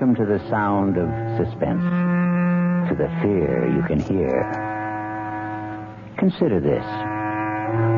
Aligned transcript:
Welcome 0.00 0.16
to 0.16 0.32
the 0.32 0.40
sound 0.48 0.96
of 0.96 1.10
suspense, 1.36 1.84
to 2.88 2.94
the 2.96 3.08
fear 3.20 3.68
you 3.68 3.82
can 3.82 4.00
hear. 4.00 4.48
Consider 6.16 6.58
this. 6.58 6.82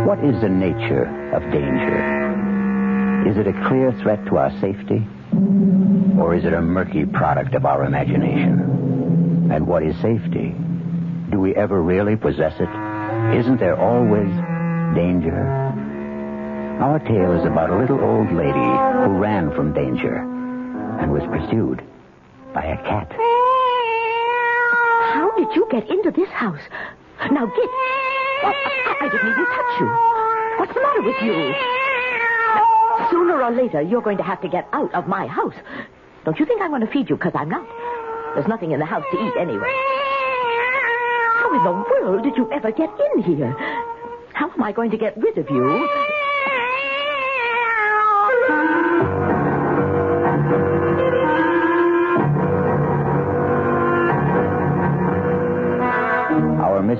What 0.04 0.18
is 0.18 0.34
the 0.40 0.48
nature 0.48 1.06
of 1.32 1.42
danger? 1.52 3.30
Is 3.30 3.36
it 3.38 3.46
a 3.46 3.52
clear 3.68 3.92
threat 4.02 4.18
to 4.26 4.36
our 4.36 4.50
safety? 4.60 5.06
Or 6.18 6.34
is 6.34 6.44
it 6.44 6.52
a 6.52 6.60
murky 6.60 7.04
product 7.04 7.54
of 7.54 7.64
our 7.64 7.84
imagination? 7.84 9.52
And 9.52 9.64
what 9.64 9.84
is 9.84 9.94
safety? 10.02 10.56
Do 11.30 11.38
we 11.38 11.54
ever 11.54 11.80
really 11.80 12.16
possess 12.16 12.54
it? 12.58 13.38
Isn't 13.38 13.60
there 13.60 13.78
always 13.78 14.26
danger? 14.96 15.38
Our 16.82 16.98
tale 16.98 17.38
is 17.38 17.46
about 17.46 17.70
a 17.70 17.78
little 17.78 18.00
old 18.00 18.32
lady 18.32 18.58
who 19.06 19.22
ran 19.22 19.54
from 19.54 19.72
danger 19.72 20.16
and 20.98 21.12
was 21.12 21.22
pursued 21.30 21.80
by 22.52 22.64
a 22.64 22.76
cat. 22.84 23.10
How 25.14 25.30
did 25.36 25.54
you 25.56 25.66
get 25.70 25.88
into 25.88 26.10
this 26.10 26.28
house? 26.30 26.60
Now 27.30 27.46
get. 27.46 27.70
I, 28.44 28.52
I 29.00 29.08
didn't 29.08 29.30
even 29.30 29.46
touch 29.46 29.80
you. 29.80 29.86
What's 30.58 30.74
the 30.74 30.80
matter 30.80 31.02
with 31.02 31.22
you? 31.22 31.54
Sooner 33.10 33.42
or 33.42 33.50
later, 33.50 33.80
you're 33.80 34.02
going 34.02 34.18
to 34.18 34.22
have 34.22 34.40
to 34.42 34.48
get 34.48 34.68
out 34.72 34.92
of 34.94 35.06
my 35.06 35.26
house. 35.26 35.54
Don't 36.24 36.38
you 36.38 36.46
think 36.46 36.60
I'm 36.60 36.70
going 36.70 36.84
to 36.84 36.92
feed 36.92 37.08
you? 37.08 37.16
Because 37.16 37.32
I'm 37.34 37.48
not. 37.48 37.66
There's 38.34 38.48
nothing 38.48 38.72
in 38.72 38.80
the 38.80 38.86
house 38.86 39.04
to 39.12 39.16
eat 39.26 39.34
anyway. 39.38 39.72
How 41.40 41.56
in 41.56 41.64
the 41.64 41.72
world 41.72 42.22
did 42.22 42.36
you 42.36 42.50
ever 42.52 42.70
get 42.72 42.90
in 43.14 43.22
here? 43.22 43.52
How 44.32 44.50
am 44.50 44.62
I 44.62 44.72
going 44.72 44.90
to 44.90 44.96
get 44.98 45.16
rid 45.16 45.38
of 45.38 45.48
you? 45.50 45.88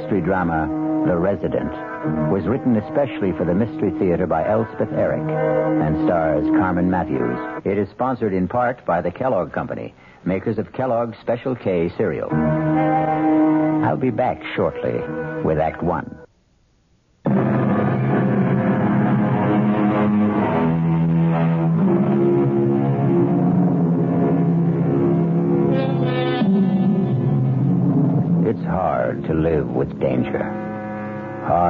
Mystery 0.03 0.21
drama, 0.21 0.67
The 1.07 1.17
Resident, 1.17 1.71
was 2.33 2.45
written 2.45 2.75
especially 2.77 3.31
for 3.33 3.45
the 3.45 3.55
Mystery 3.55 3.93
Theater 4.01 4.27
by 4.27 4.45
Elspeth 4.49 4.93
Eric 4.93 5.23
and 5.23 6.07
stars 6.07 6.45
Carmen 6.59 6.91
Matthews. 6.91 7.39
It 7.65 7.79
is 7.79 7.89
sponsored 7.91 8.35
in 8.35 8.49
part 8.49 8.85
by 8.85 9.01
the 9.01 9.13
Kellogg 9.13 9.53
Company, 9.53 9.95
makers 10.25 10.59
of 10.59 10.73
Kellogg's 10.73 11.17
Special 11.21 11.55
K 11.55 11.89
cereal. 11.97 12.31
I'll 13.85 13.97
be 13.97 14.11
back 14.11 14.43
shortly 14.57 14.99
with 15.45 15.59
Act 15.59 15.85
One. 15.85 16.22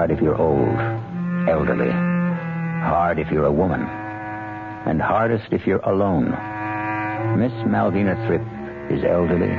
Hard 0.02 0.10
if 0.10 0.20
you're 0.20 0.34
old, 0.34 1.48
elderly. 1.48 1.92
Hard 1.92 3.20
if 3.20 3.30
you're 3.30 3.44
a 3.44 3.52
woman. 3.52 3.82
And 3.82 5.00
hardest 5.00 5.52
if 5.52 5.64
you're 5.64 5.78
alone. 5.78 6.30
Miss 7.38 7.52
Malvina 7.62 8.16
Thripp 8.26 8.42
is 8.90 9.04
elderly, 9.04 9.52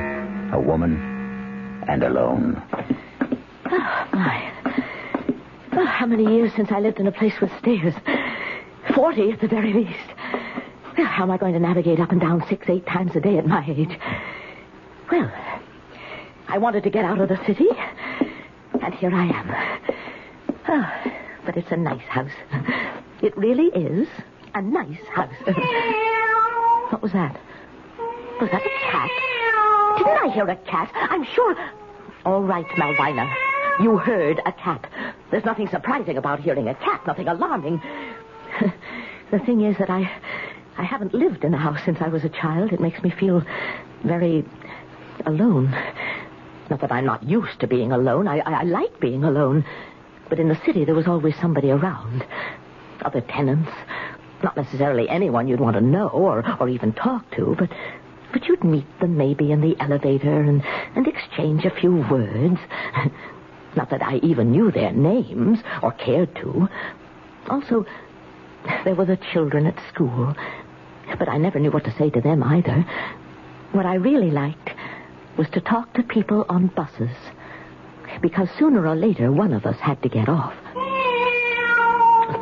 a 0.52 0.60
woman, 0.60 1.82
and 1.88 2.02
alone. 2.02 2.62
Oh, 3.70 4.08
my. 4.12 4.52
Oh, 5.72 5.86
how 5.86 6.04
many 6.04 6.24
years 6.36 6.52
since 6.54 6.70
I 6.70 6.78
lived 6.78 7.00
in 7.00 7.06
a 7.06 7.12
place 7.12 7.40
with 7.40 7.50
stairs? 7.60 7.94
Forty 8.94 9.30
at 9.30 9.40
the 9.40 9.48
very 9.48 9.72
least. 9.72 9.96
Well, 10.98 11.06
how 11.06 11.22
am 11.22 11.30
I 11.30 11.38
going 11.38 11.54
to 11.54 11.58
navigate 11.58 12.00
up 12.00 12.12
and 12.12 12.20
down 12.20 12.46
six, 12.50 12.68
eight 12.68 12.84
times 12.84 13.16
a 13.16 13.20
day 13.20 13.38
at 13.38 13.46
my 13.46 13.64
age? 13.66 13.98
Well, 15.10 15.32
I 16.48 16.58
wanted 16.58 16.82
to 16.82 16.90
get 16.90 17.06
out 17.06 17.18
of 17.18 17.30
the 17.30 17.42
city, 17.46 17.68
and 18.82 18.92
here 18.92 19.14
I 19.14 19.24
am. 19.24 19.73
Oh, 20.76 21.12
but 21.46 21.56
it's 21.56 21.70
a 21.70 21.76
nice 21.76 22.02
house. 22.02 22.32
It 23.22 23.36
really 23.36 23.66
is 23.68 24.08
a 24.56 24.60
nice 24.60 25.06
house. 25.12 25.32
what 26.90 27.00
was 27.00 27.12
that? 27.12 27.40
Was 28.40 28.50
that 28.50 28.60
a 28.60 28.70
cat? 28.90 29.10
Didn't 29.98 30.18
I 30.18 30.34
hear 30.34 30.48
a 30.48 30.56
cat? 30.56 30.90
I'm 30.94 31.24
sure. 31.24 31.56
All 32.24 32.42
right, 32.42 32.66
Malvina. 32.76 33.32
You 33.80 33.98
heard 33.98 34.40
a 34.46 34.50
cat. 34.50 34.90
There's 35.30 35.44
nothing 35.44 35.68
surprising 35.68 36.16
about 36.16 36.40
hearing 36.40 36.68
a 36.68 36.74
cat, 36.74 37.06
nothing 37.06 37.28
alarming. 37.28 37.80
the 39.30 39.38
thing 39.38 39.60
is 39.60 39.78
that 39.78 39.90
I 39.90 40.10
I 40.76 40.82
haven't 40.82 41.14
lived 41.14 41.44
in 41.44 41.54
a 41.54 41.58
house 41.58 41.78
since 41.84 41.98
I 42.00 42.08
was 42.08 42.24
a 42.24 42.28
child. 42.28 42.72
It 42.72 42.80
makes 42.80 43.00
me 43.00 43.10
feel 43.10 43.44
very 44.02 44.44
alone. 45.24 45.70
Not 46.68 46.80
that 46.80 46.90
I'm 46.90 47.06
not 47.06 47.22
used 47.22 47.60
to 47.60 47.68
being 47.68 47.92
alone. 47.92 48.26
I, 48.26 48.40
I, 48.40 48.52
I 48.60 48.62
like 48.64 48.98
being 48.98 49.22
alone. 49.22 49.64
But 50.28 50.40
in 50.40 50.48
the 50.48 50.60
city, 50.64 50.84
there 50.84 50.94
was 50.94 51.06
always 51.06 51.34
somebody 51.40 51.70
around. 51.70 52.24
Other 53.02 53.20
tenants. 53.20 53.70
Not 54.42 54.56
necessarily 54.56 55.08
anyone 55.08 55.48
you'd 55.48 55.60
want 55.60 55.74
to 55.74 55.80
know 55.80 56.08
or, 56.08 56.44
or 56.60 56.68
even 56.68 56.92
talk 56.92 57.30
to, 57.36 57.54
but 57.58 57.70
but 58.34 58.48
you'd 58.48 58.64
meet 58.64 58.98
them 58.98 59.16
maybe 59.16 59.52
in 59.52 59.60
the 59.60 59.76
elevator 59.80 60.40
and, 60.40 60.60
and 60.96 61.06
exchange 61.06 61.64
a 61.64 61.70
few 61.70 62.04
words. 62.10 62.58
Not 63.76 63.90
that 63.90 64.02
I 64.02 64.16
even 64.16 64.50
knew 64.50 64.72
their 64.72 64.90
names 64.90 65.60
or 65.82 65.92
cared 65.92 66.34
to. 66.36 66.68
Also, 67.48 67.86
there 68.84 68.96
were 68.96 69.04
the 69.04 69.18
children 69.32 69.66
at 69.66 69.78
school, 69.88 70.34
but 71.16 71.28
I 71.28 71.38
never 71.38 71.60
knew 71.60 71.70
what 71.70 71.84
to 71.84 71.96
say 71.96 72.10
to 72.10 72.20
them 72.20 72.42
either. 72.42 72.84
What 73.70 73.86
I 73.86 73.94
really 73.94 74.32
liked 74.32 74.70
was 75.38 75.48
to 75.50 75.60
talk 75.60 75.94
to 75.94 76.02
people 76.02 76.44
on 76.48 76.68
buses, 76.68 77.16
because 78.20 78.48
sooner 78.58 78.86
or 78.86 78.94
later 78.94 79.32
one 79.32 79.52
of 79.52 79.66
us 79.66 79.76
had 79.78 80.02
to 80.02 80.08
get 80.08 80.28
off. 80.28 80.54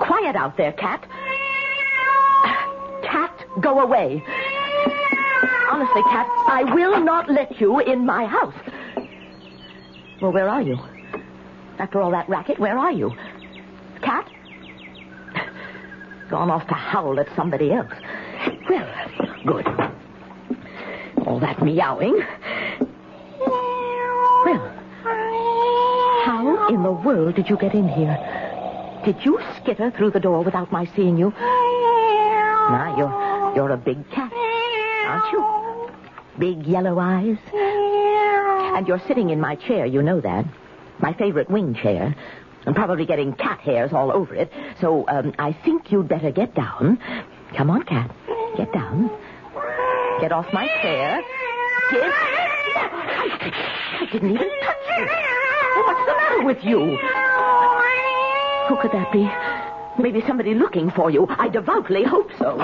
Quiet 0.00 0.37
out 0.37 0.56
there, 0.56 0.72
Cat. 0.72 1.06
Cat, 3.03 3.44
go 3.60 3.81
away. 3.81 4.22
Honestly, 5.71 6.03
Cat, 6.03 6.27
I 6.49 6.65
will 6.75 7.03
not 7.03 7.31
let 7.31 7.60
you 7.60 7.78
in 7.81 8.05
my 8.06 8.25
house. 8.25 8.55
Well, 10.21 10.33
where 10.33 10.49
are 10.49 10.62
you? 10.62 10.78
After 11.78 12.00
all 12.00 12.10
that 12.12 12.28
racket, 12.28 12.59
where 12.59 12.78
are 12.78 12.93
you? 12.93 13.12
Cat? 14.03 14.28
Gone 16.31 16.50
off 16.50 16.66
to 16.69 16.75
howl 16.75 17.19
at 17.21 17.28
somebody 17.37 17.72
else. 17.72 17.93
Well, 18.69 18.89
good. 19.44 19.66
All 21.27 21.41
that 21.41 21.62
meowing. 21.62 22.21
Well, 24.44 24.72
in 26.72 26.83
the 26.83 26.91
world 26.91 27.34
did 27.34 27.49
you 27.49 27.56
get 27.56 27.75
in 27.75 27.87
here? 27.87 28.16
Did 29.05 29.25
you 29.25 29.38
skitter 29.56 29.91
through 29.91 30.12
the 30.12 30.21
door 30.21 30.43
without 30.43 30.72
my 30.72 30.87
seeing 30.97 31.19
you? 31.19 31.31
Now, 31.31 32.94
you're, 32.97 33.55
you're 33.56 33.71
a 33.72 33.77
big 33.77 34.09
cat, 34.10 34.33
aren't 34.33 35.33
you? 35.33 35.91
Big 36.38 36.66
yellow 36.66 36.99
eyes. 36.99 37.37
And 37.53 38.88
you're 38.88 39.03
sitting 39.06 39.31
in 39.31 39.41
my 39.41 39.56
chair, 39.56 39.84
you 39.84 40.03
know 40.03 40.21
that. 40.21 40.47
My 41.00 41.12
favorite 41.12 41.50
wing 41.50 41.75
chair. 41.75 42.15
I'm 42.66 42.75
probably 42.75 43.04
getting 43.04 43.34
cat 43.34 43.59
hairs 43.59 43.93
all 43.93 44.10
over 44.10 44.34
it. 44.34 44.50
So 44.81 45.04
um, 45.09 45.34
I 45.39 45.53
think 45.53 45.92
you'd 45.92 46.09
better 46.09 46.30
get 46.30 46.54
down. 46.54 46.98
Come 47.54 47.71
on, 47.71 47.83
cat. 47.83 48.10
Get 48.57 48.72
down. 48.72 49.10
Get 50.21 50.33
off 50.33 50.47
my 50.53 50.68
chair. 50.80 51.21
I, 51.91 53.53
I 54.01 54.07
didn't 54.10 54.30
even 54.30 54.48
touch 54.63 54.77
you. 54.98 55.31
What's 55.84 56.06
the 56.06 56.14
matter 56.16 56.44
with 56.44 56.64
you? 56.64 56.96
Who 58.68 58.76
could 58.76 58.92
that 58.92 59.10
be? 59.12 59.30
Maybe 60.02 60.22
somebody 60.26 60.54
looking 60.54 60.90
for 60.90 61.10
you. 61.10 61.26
I 61.28 61.48
devoutly 61.48 62.04
hope 62.04 62.30
so. 62.38 62.56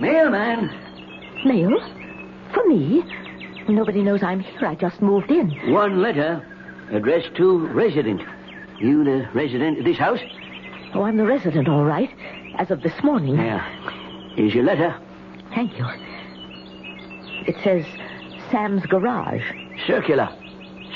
Mailman. 0.00 0.70
Mail? 1.44 1.78
For 2.52 2.66
me? 2.66 3.02
Nobody 3.68 4.02
knows 4.02 4.22
I'm 4.22 4.40
here. 4.40 4.66
I 4.66 4.74
just 4.74 5.00
moved 5.00 5.30
in. 5.30 5.50
One 5.72 6.02
letter 6.02 6.44
addressed 6.90 7.34
to 7.36 7.68
resident. 7.68 8.20
You 8.80 9.04
the 9.04 9.28
resident 9.34 9.78
of 9.78 9.84
this 9.84 9.98
house? 9.98 10.20
Oh, 10.94 11.02
I'm 11.02 11.16
the 11.16 11.26
resident, 11.26 11.68
all 11.68 11.84
right. 11.84 12.10
As 12.58 12.70
of 12.70 12.82
this 12.82 13.02
morning. 13.02 13.36
Yeah. 13.36 13.64
Here's 14.34 14.54
your 14.54 14.64
letter. 14.64 14.98
Thank 15.54 15.78
you. 15.78 15.86
It 17.46 17.56
says 17.62 17.84
Sam's 18.50 18.84
Garage. 18.86 19.42
Circular. 19.86 20.28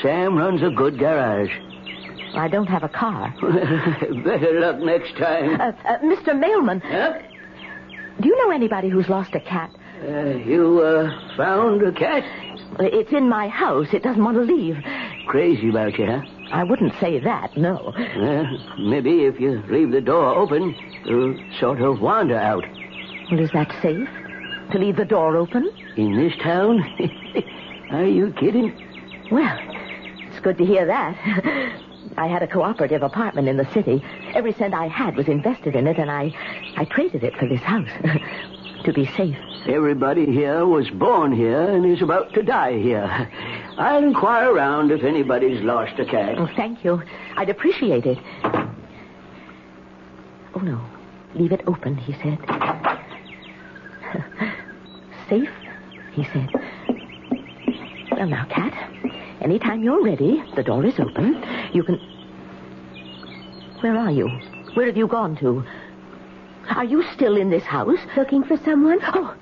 Sam 0.05 0.37
runs 0.37 0.63
a 0.63 0.69
good 0.69 0.99
garage. 0.99 1.51
I 2.35 2.47
don't 2.49 2.67
have 2.67 2.83
a 2.83 2.91
car. 2.91 3.35
Better 3.41 4.61
luck 4.61 4.79
next 4.81 5.17
time. 5.17 5.59
Uh, 5.59 5.73
uh, 5.89 5.99
Mr. 6.01 6.39
Mailman, 6.39 6.81
Huh? 6.81 7.15
do 8.21 8.29
you 8.29 8.37
know 8.37 8.51
anybody 8.53 8.91
who's 8.91 9.09
lost 9.09 9.35
a 9.35 9.41
cat? 9.41 9.71
Uh, 10.07 10.37
you, 10.45 10.81
uh, 10.83 11.37
found 11.39 11.81
a 11.83 11.93
cat? 11.93 12.23
It's 12.81 13.13
in 13.13 13.31
my 13.31 13.49
house. 13.49 13.87
It 13.95 14.03
doesn't 14.03 14.23
want 14.23 14.37
to 14.37 14.43
leave. 14.43 14.77
Crazy 15.27 15.71
about 15.71 15.99
you, 15.99 16.05
huh? 16.05 16.21
I 16.53 16.65
wouldn't 16.65 16.93
say 17.01 17.19
that, 17.21 17.57
no. 17.57 17.95
Well, 18.19 18.47
maybe 18.79 19.25
if 19.25 19.41
you 19.41 19.63
leave 19.71 19.91
the 19.91 20.03
door 20.03 20.35
open, 20.35 20.75
it'll 21.07 21.35
sort 21.59 21.81
of 21.81 22.01
wander 22.03 22.37
out. 22.37 22.65
Well, 23.31 23.41
is 23.41 23.51
that 23.53 23.73
safe? 23.81 24.09
To 24.73 24.79
leave 24.79 24.97
the 24.97 25.07
door 25.07 25.37
open? 25.39 25.71
In 25.97 26.15
this 26.17 26.35
town? 26.43 26.81
Are 27.91 28.05
you 28.05 28.35
kidding? 28.39 28.73
Well, 29.31 29.59
good 30.45 30.59
to 30.59 30.65
hear 30.65 30.87
that. 30.87 31.17
I 32.19 32.27
had 32.27 32.43
a 32.43 32.47
cooperative 32.47 33.03
apartment 33.03 33.49
in 33.49 33.57
the 33.57 33.65
city. 33.73 34.05
Every 34.35 34.53
cent 34.53 34.75
I 34.75 34.87
had 34.87 35.17
was 35.17 35.27
invested 35.27 35.75
in 35.75 35.87
it, 35.87 35.99
and 35.99 36.11
I, 36.11 36.33
I 36.77 36.85
traded 36.85 37.25
it 37.25 37.35
for 37.37 37.49
this 37.49 37.63
house 37.63 37.89
to 38.85 38.93
be 38.93 39.07
safe. 39.17 39.37
Everybody 39.67 40.27
here 40.27 40.67
was 40.67 40.91
born 40.91 41.33
here 41.33 41.63
and 41.63 41.87
is 41.87 42.03
about 42.03 42.35
to 42.35 42.43
die 42.43 42.79
here. 42.79 43.31
I'll 43.79 44.05
inquire 44.05 44.53
around 44.53 44.93
if 44.93 45.03
anybody's 45.03 45.63
lost 45.63 45.99
a 45.99 46.05
cat. 46.05 46.35
Oh, 46.39 46.49
thank 46.55 46.85
you. 46.85 47.03
I'd 47.37 47.49
appreciate 47.49 48.05
it. 48.05 48.19
Oh, 50.55 50.61
no. 50.61 50.85
Leave 51.35 51.53
it 51.53 51.63
open, 51.67 51.97
he 51.97 52.13
said. 52.13 52.39
Safe, 55.29 55.51
he 56.13 56.25
said. 56.25 56.49
Well, 58.13 58.27
now, 58.27 58.45
Cat, 58.45 58.73
anytime 59.45 59.85
you're 59.85 60.03
ready, 60.03 60.43
the 60.57 60.63
door 60.63 60.85
is 60.85 60.99
open. 60.99 61.43
You 61.73 61.85
can. 61.85 62.01
Where 63.81 63.97
are 63.97 64.11
you? 64.11 64.29
Where 64.75 64.87
have 64.87 64.97
you 64.97 65.07
gone 65.07 65.37
to? 65.37 65.63
Are 66.71 66.85
you 66.85 67.05
still 67.13 67.37
in 67.37 67.51
this 67.51 67.63
house? 67.63 67.99
Looking 68.17 68.43
for 68.43 68.57
someone? 68.65 68.99
Oh. 69.03 69.37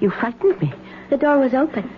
You 0.00 0.10
frightened 0.10 0.60
me. 0.60 0.72
The 1.10 1.16
door 1.16 1.38
was 1.38 1.54
open. 1.54 1.90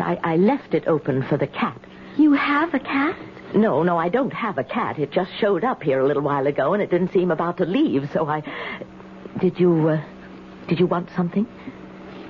I, 0.00 0.18
I 0.22 0.36
left 0.36 0.74
it 0.74 0.86
open 0.86 1.22
for 1.22 1.36
the 1.36 1.46
cat. 1.46 1.80
You 2.18 2.32
have 2.32 2.74
a 2.74 2.80
cat? 2.80 3.16
No, 3.54 3.82
no, 3.82 3.96
I 3.96 4.08
don't 4.08 4.32
have 4.32 4.58
a 4.58 4.64
cat. 4.64 4.98
It 4.98 5.12
just 5.12 5.30
showed 5.38 5.64
up 5.64 5.82
here 5.82 6.00
a 6.00 6.06
little 6.06 6.22
while 6.22 6.46
ago, 6.46 6.74
and 6.74 6.82
it 6.82 6.90
didn't 6.90 7.12
seem 7.12 7.30
about 7.30 7.56
to 7.58 7.64
leave, 7.64 8.10
so 8.12 8.26
I. 8.26 8.42
Did 9.40 9.58
you, 9.58 9.88
uh, 9.88 10.04
did 10.68 10.80
you 10.80 10.86
want 10.86 11.08
something? 11.14 11.46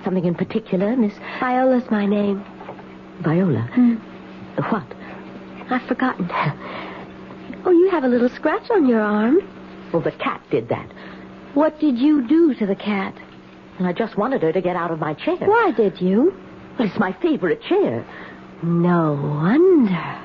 Something 0.05 0.27
in 0.27 0.35
particular, 0.35 0.95
Miss 0.97 1.15
Viola's 1.41 1.91
my 1.91 2.05
name. 2.07 2.45
Viola? 3.23 3.63
Hmm. 3.73 3.95
What? 4.71 4.87
I've 5.71 5.87
forgotten. 5.89 6.31
Oh, 7.67 7.71
you 7.71 7.89
have 7.91 8.05
a 8.05 8.09
little 8.09 8.29
scratch 8.29 8.71
on 8.71 8.87
your 8.87 9.01
arm. 9.01 9.39
Well, 9.91 10.03
the 10.03 10.13
cat 10.13 10.43
did 10.51 10.69
that. 10.69 10.87
What 11.55 11.81
did 11.81 11.97
you 11.99 12.29
do 12.29 12.53
to 12.57 12.67
the 12.67 12.75
cat? 12.75 13.15
I 13.81 13.95
just 13.95 14.19
wanted 14.19 14.43
her 14.43 14.53
to 14.53 14.61
get 14.61 14.77
out 14.77 14.91
of 14.91 14.99
my 14.99 15.15
chair. 15.15 15.37
Why 15.37 15.73
did 15.75 15.99
you? 15.99 16.35
Well, 16.79 16.87
it's 16.89 16.99
my 16.99 17.13
favorite 17.23 17.63
chair. 17.63 18.05
No 18.63 19.15
wonder. 19.15 20.21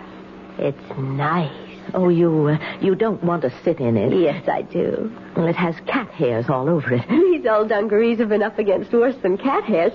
It's 0.58 0.98
nice. 0.98 1.70
Oh, 1.94 2.10
you, 2.10 2.48
uh, 2.48 2.78
you 2.82 2.94
don't 2.94 3.24
want 3.24 3.42
to 3.44 3.54
sit 3.64 3.80
in 3.80 3.96
it. 3.96 4.14
Yes, 4.14 4.48
I 4.50 4.64
do. 4.64 5.10
Well, 5.38 5.48
it 5.48 5.56
has 5.56 5.76
cat 5.88 6.10
hairs 6.10 6.50
all 6.50 6.68
over 6.70 6.94
it. 6.94 7.08
These 7.10 7.46
old 7.50 7.70
dungarees 7.70 8.20
have 8.20 8.30
been 8.30 8.44
up 8.44 8.60
against 8.60 8.92
worse 8.92 9.16
than 9.24 9.38
cat 9.38 9.64
hairs. 9.64 9.94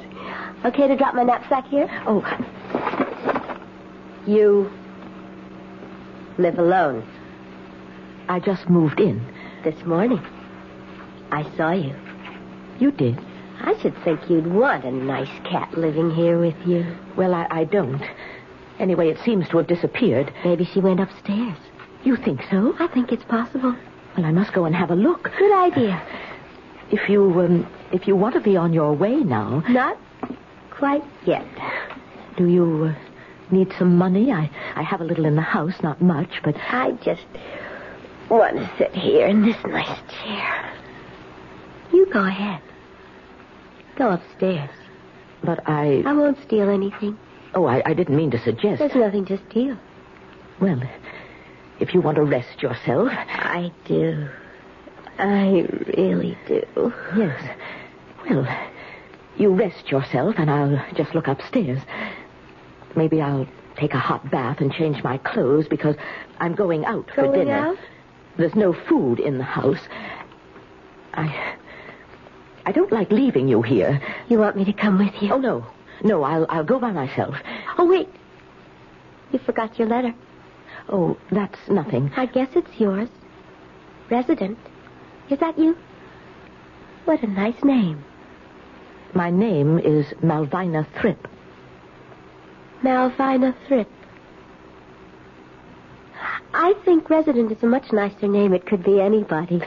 Okay 0.64 0.88
to 0.88 0.96
drop 0.96 1.14
my 1.14 1.24
knapsack 1.24 1.66
here? 1.66 1.88
Oh, 2.06 2.22
You 4.26 4.70
live 6.38 6.58
alone 6.58 7.06
I 8.28 8.40
just 8.40 8.68
moved 8.70 9.00
in. 9.00 9.20
this 9.64 9.84
morning. 9.86 10.20
I 11.30 11.42
saw 11.56 11.72
you. 11.72 11.94
You 12.78 12.90
did? 12.90 13.18
I 13.60 13.78
should 13.80 13.96
think 14.04 14.28
you'd 14.28 14.46
want 14.46 14.84
a 14.84 14.90
nice 14.90 15.30
cat 15.44 15.72
living 15.76 16.10
here 16.10 16.38
with 16.38 16.56
you. 16.66 16.84
Well, 17.16 17.34
I, 17.34 17.46
I 17.50 17.64
don't. 17.64 18.02
Anyway, 18.78 19.08
it 19.08 19.18
seems 19.24 19.48
to 19.48 19.58
have 19.58 19.66
disappeared. 19.66 20.32
Maybe 20.44 20.64
she 20.64 20.80
went 20.80 21.00
upstairs. 21.00 21.56
You 22.04 22.16
think 22.16 22.40
so? 22.50 22.74
I 22.78 22.88
think 22.88 23.10
it's 23.12 23.24
possible. 23.24 23.74
Well, 24.16 24.26
I 24.26 24.32
must 24.32 24.52
go 24.52 24.64
and 24.66 24.74
have 24.74 24.90
a 24.90 24.94
look. 24.96 25.30
Good 25.38 25.52
idea. 25.54 26.02
If 26.90 27.08
you, 27.08 27.22
um, 27.40 27.66
if 27.92 28.06
you 28.06 28.16
want 28.16 28.34
to 28.34 28.40
be 28.40 28.56
on 28.56 28.72
your 28.74 28.92
way 28.92 29.16
now, 29.16 29.62
Not 29.68 29.96
quite 30.70 31.02
yet. 31.26 31.46
do 32.36 32.46
you 32.48 32.92
uh, 32.94 32.94
need 33.50 33.72
some 33.78 33.96
money? 33.96 34.32
I, 34.32 34.50
I 34.74 34.82
have 34.82 35.00
a 35.00 35.04
little 35.04 35.24
in 35.26 35.36
the 35.36 35.42
house, 35.42 35.74
not 35.82 36.00
much, 36.00 36.40
but 36.42 36.56
I 36.56 36.92
just 37.04 37.26
want 38.30 38.56
to 38.56 38.70
sit 38.78 38.92
here 38.94 39.26
in 39.26 39.42
this 39.42 39.56
nice 39.64 39.98
chair. 40.22 40.72
You 41.92 42.06
go 42.12 42.24
ahead. 42.24 42.60
Go 43.96 44.10
upstairs. 44.10 44.70
but 45.42 45.60
I. 45.68 46.02
I 46.04 46.12
won't 46.14 46.42
steal 46.42 46.68
anything. 46.68 47.16
Oh, 47.54 47.66
I, 47.66 47.82
I 47.86 47.94
didn't 47.94 48.16
mean 48.16 48.30
to 48.32 48.42
suggest. 48.42 48.80
There's 48.80 48.94
nothing 48.94 49.24
to 49.26 49.38
steal. 49.50 49.76
Well, 50.60 50.82
if 51.78 51.94
you 51.94 52.00
want 52.00 52.16
to 52.16 52.24
rest 52.24 52.62
yourself, 52.62 53.08
I 53.12 53.70
do. 53.84 54.28
I 55.18 55.66
really 55.96 56.36
do. 56.48 56.92
yes. 57.16 57.56
Well, 58.28 58.46
you 59.36 59.54
rest 59.54 59.90
yourself, 59.90 60.34
and 60.38 60.50
I'll 60.50 60.84
just 60.94 61.14
look 61.14 61.28
upstairs. 61.28 61.80
Maybe 62.96 63.20
I'll 63.20 63.46
take 63.76 63.94
a 63.94 63.98
hot 63.98 64.30
bath 64.30 64.60
and 64.60 64.72
change 64.72 65.02
my 65.02 65.18
clothes 65.18 65.66
because 65.68 65.96
I'm 66.38 66.54
going 66.54 66.84
out 66.84 67.10
for 67.14 67.22
Going 67.22 67.40
dinner. 67.46 67.52
out? 67.58 67.78
There's 68.36 68.54
no 68.54 68.72
food 68.72 69.20
in 69.20 69.38
the 69.38 69.44
house. 69.44 69.80
I. 71.14 71.54
I 72.66 72.72
don't 72.72 72.90
like 72.92 73.10
leaving 73.10 73.46
you 73.48 73.60
here. 73.62 74.00
You 74.28 74.38
want 74.38 74.56
me 74.56 74.64
to 74.64 74.72
come 74.72 74.98
with 74.98 75.20
you? 75.22 75.32
Oh 75.34 75.38
no, 75.38 75.66
no, 76.02 76.22
I'll 76.22 76.46
I'll 76.48 76.64
go 76.64 76.78
by 76.78 76.92
myself. 76.92 77.36
Oh, 77.78 77.84
wait. 77.86 78.08
You 79.32 79.38
forgot 79.40 79.78
your 79.78 79.88
letter. 79.88 80.14
Oh, 80.88 81.16
that's 81.30 81.58
nothing. 81.68 82.10
I 82.16 82.26
guess 82.26 82.48
it's 82.54 82.78
yours. 82.80 83.08
Resident. 84.10 84.58
Is 85.30 85.38
that 85.40 85.58
you? 85.58 85.76
What 87.04 87.22
a 87.22 87.26
nice 87.26 87.62
name. 87.64 88.02
My 89.14 89.30
name 89.30 89.78
is 89.78 90.06
Malvina 90.22 90.86
Thrip. 91.00 91.28
Malvina 92.84 93.54
Thrip. 93.66 93.88
I 96.52 96.74
think 96.84 97.08
resident 97.08 97.50
is 97.50 97.62
a 97.62 97.66
much 97.66 97.90
nicer 97.92 98.28
name. 98.28 98.52
It 98.52 98.66
could 98.66 98.84
be 98.84 99.00
anybody. 99.00 99.62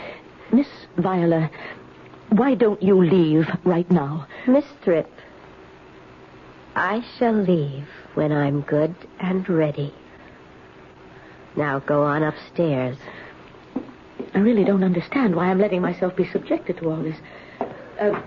Miss 0.53 0.67
Viola, 0.97 1.49
why 2.29 2.53
don't 2.53 2.81
you 2.81 3.03
leave 3.03 3.47
right 3.65 3.89
now? 3.89 4.27
Miss 4.47 4.65
Thrip. 4.83 5.11
I 6.75 7.03
shall 7.17 7.33
leave 7.33 7.87
when 8.13 8.31
I'm 8.31 8.61
good 8.61 8.95
and 9.19 9.49
ready. 9.49 9.91
Now 11.55 11.79
go 11.79 12.03
on 12.03 12.21
upstairs. 12.21 12.97
I 14.35 14.39
really 14.39 14.63
don't 14.63 14.83
understand 14.83 15.35
why 15.35 15.45
I'm 15.47 15.59
letting 15.59 15.81
myself 15.81 16.15
be 16.15 16.27
subjected 16.27 16.77
to 16.77 16.91
all 16.91 17.01
this. 17.01 17.17
Uh, 17.99 18.21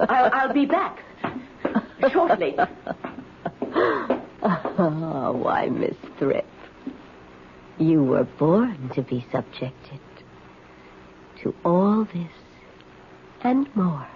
I'll, 0.00 0.30
I'll 0.34 0.52
be 0.52 0.66
back 0.66 1.02
shortly. 2.12 2.56
Oh, 4.50 5.32
why, 5.42 5.68
Miss 5.68 5.96
Thrip? 6.18 6.46
You 7.78 8.02
were 8.02 8.24
born 8.24 8.90
to 8.94 9.02
be 9.02 9.26
subjected 9.30 10.00
to 11.42 11.54
all 11.64 12.04
this 12.06 12.32
and 13.42 13.74
more. 13.76 14.06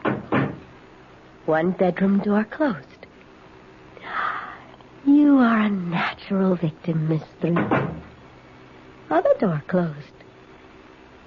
One 1.44 1.72
bedroom 1.72 2.20
door 2.20 2.44
closed. 2.44 3.06
You 5.04 5.38
are 5.38 5.60
a 5.60 5.68
natural 5.70 6.56
victim, 6.56 7.08
Miss 7.08 7.22
Thrip. 7.40 7.58
Other 9.10 9.34
door 9.38 9.62
closed. 9.66 10.12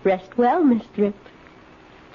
Rest 0.03 0.37
well, 0.37 0.63
Miss 0.63 0.83
Thrip. 0.95 1.15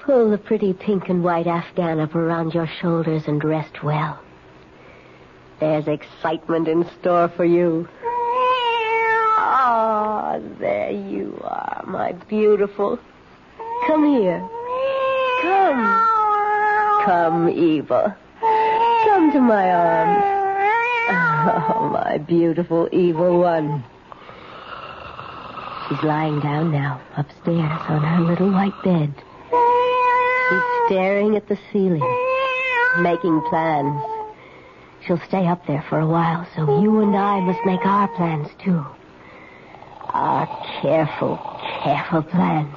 Pull 0.03 0.31
the 0.31 0.37
pretty 0.37 0.73
pink 0.73 1.07
and 1.07 1.23
white 1.23 1.47
afghan 1.47 1.99
up 1.99 2.15
around 2.15 2.53
your 2.53 2.67
shoulders 2.67 3.23
and 3.27 3.43
rest 3.43 3.83
well. 3.83 4.19
There's 5.61 5.87
excitement 5.87 6.67
in 6.67 6.89
store 6.99 7.29
for 7.29 7.45
you. 7.45 7.87
Ah, 9.37 10.39
there 10.59 10.89
you 10.89 11.39
are, 11.43 11.83
my 11.85 12.13
beautiful. 12.13 12.97
Come 13.85 14.09
here. 14.09 14.39
Come. 15.43 17.05
Come, 17.05 17.49
Eva. 17.49 18.17
Come 18.41 19.31
to 19.33 19.39
my 19.39 19.69
arms. 19.71 20.23
Oh, 21.69 21.89
my 21.93 22.17
beautiful 22.17 22.89
evil 22.91 23.39
one. 23.39 23.83
She's 25.87 26.01
lying 26.01 26.39
down 26.39 26.71
now, 26.71 26.99
upstairs 27.17 27.81
on 27.87 28.01
her 28.01 28.21
little 28.23 28.51
white 28.51 28.73
bed. 28.83 29.13
She's 30.49 30.63
staring 30.87 31.35
at 31.35 31.47
the 31.47 31.59
ceiling, 31.71 32.01
making 33.03 33.41
plans. 33.49 34.01
She'll 35.05 35.21
stay 35.27 35.47
up 35.47 35.65
there 35.65 35.83
for 35.89 35.99
a 35.99 36.07
while, 36.07 36.47
so 36.55 36.79
you 36.81 37.01
and 37.01 37.15
I 37.15 37.39
must 37.39 37.59
make 37.65 37.83
our 37.85 38.07
plans, 38.09 38.49
too. 38.63 38.85
Our 40.13 40.45
careful, 40.81 41.37
careful 41.83 42.21
plans. 42.21 42.75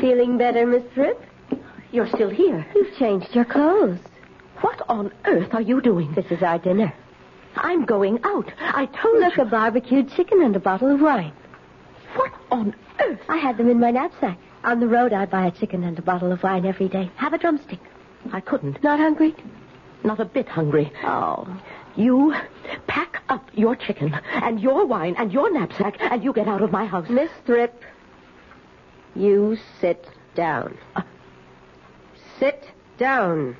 Feeling 0.00 0.38
better, 0.38 0.66
Miss 0.66 0.82
Thrip? 0.94 1.22
You're 1.90 2.08
still 2.08 2.30
here. 2.30 2.66
You've 2.74 2.96
changed 2.96 3.34
your 3.34 3.44
clothes. 3.44 3.98
What 4.62 4.80
on 4.88 5.12
earth 5.26 5.52
are 5.52 5.60
you 5.60 5.82
doing? 5.82 6.12
This 6.14 6.30
is 6.30 6.42
our 6.42 6.58
dinner. 6.58 6.94
I'm 7.62 7.84
going 7.84 8.18
out. 8.24 8.52
I 8.58 8.86
told 8.86 9.20
Look, 9.20 9.36
you. 9.36 9.44
a 9.44 9.46
barbecued 9.46 10.10
chicken 10.12 10.42
and 10.42 10.54
a 10.54 10.60
bottle 10.60 10.92
of 10.92 11.00
wine. 11.00 11.32
What 12.16 12.32
on 12.50 12.74
earth? 13.00 13.20
I 13.28 13.38
had 13.38 13.56
them 13.56 13.70
in 13.70 13.80
my 13.80 13.90
knapsack. 13.90 14.36
On 14.64 14.80
the 14.80 14.86
road, 14.88 15.12
I 15.12 15.26
buy 15.26 15.46
a 15.46 15.50
chicken 15.50 15.82
and 15.84 15.98
a 15.98 16.02
bottle 16.02 16.32
of 16.32 16.42
wine 16.42 16.66
every 16.66 16.88
day. 16.88 17.10
Have 17.16 17.32
a 17.32 17.38
drumstick. 17.38 17.80
I 18.32 18.40
couldn't. 18.40 18.82
Not 18.82 18.98
hungry? 18.98 19.34
Not 20.04 20.20
a 20.20 20.24
bit 20.24 20.48
hungry. 20.48 20.92
Oh. 21.04 21.46
You 21.96 22.34
pack 22.86 23.22
up 23.28 23.48
your 23.54 23.76
chicken 23.76 24.14
and 24.32 24.60
your 24.60 24.84
wine 24.86 25.14
and 25.18 25.32
your 25.32 25.52
knapsack 25.52 25.96
and 26.00 26.22
you 26.22 26.32
get 26.32 26.48
out 26.48 26.62
of 26.62 26.72
my 26.72 26.84
house. 26.84 27.08
Miss 27.08 27.30
Thrip, 27.46 27.80
you 29.14 29.56
sit 29.80 30.06
down. 30.34 30.76
Uh. 30.96 31.02
Sit 32.38 32.64
down. 32.98 33.56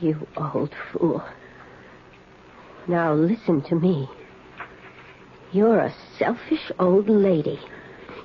You 0.00 0.26
old 0.36 0.74
fool. 0.92 1.22
Now 2.86 3.14
listen 3.14 3.62
to 3.62 3.74
me. 3.74 4.08
You're 5.52 5.78
a 5.78 5.94
selfish 6.18 6.70
old 6.78 7.08
lady. 7.08 7.58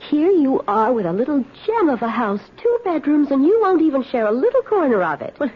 Here 0.10 0.32
you 0.32 0.62
are 0.68 0.92
with 0.92 1.06
a 1.06 1.14
little 1.14 1.46
gem 1.66 1.90
of 1.90 2.02
a 2.02 2.10
house, 2.10 2.42
two 2.58 2.80
bedrooms, 2.84 3.32
and 3.32 3.46
you 3.46 3.60
won't 3.62 3.82
even 3.82 4.04
share 4.04 4.26
a 4.26 4.32
little 4.32 4.62
corner 4.64 5.04
of 5.04 5.22
it. 5.22 5.36
Well, 5.40 5.52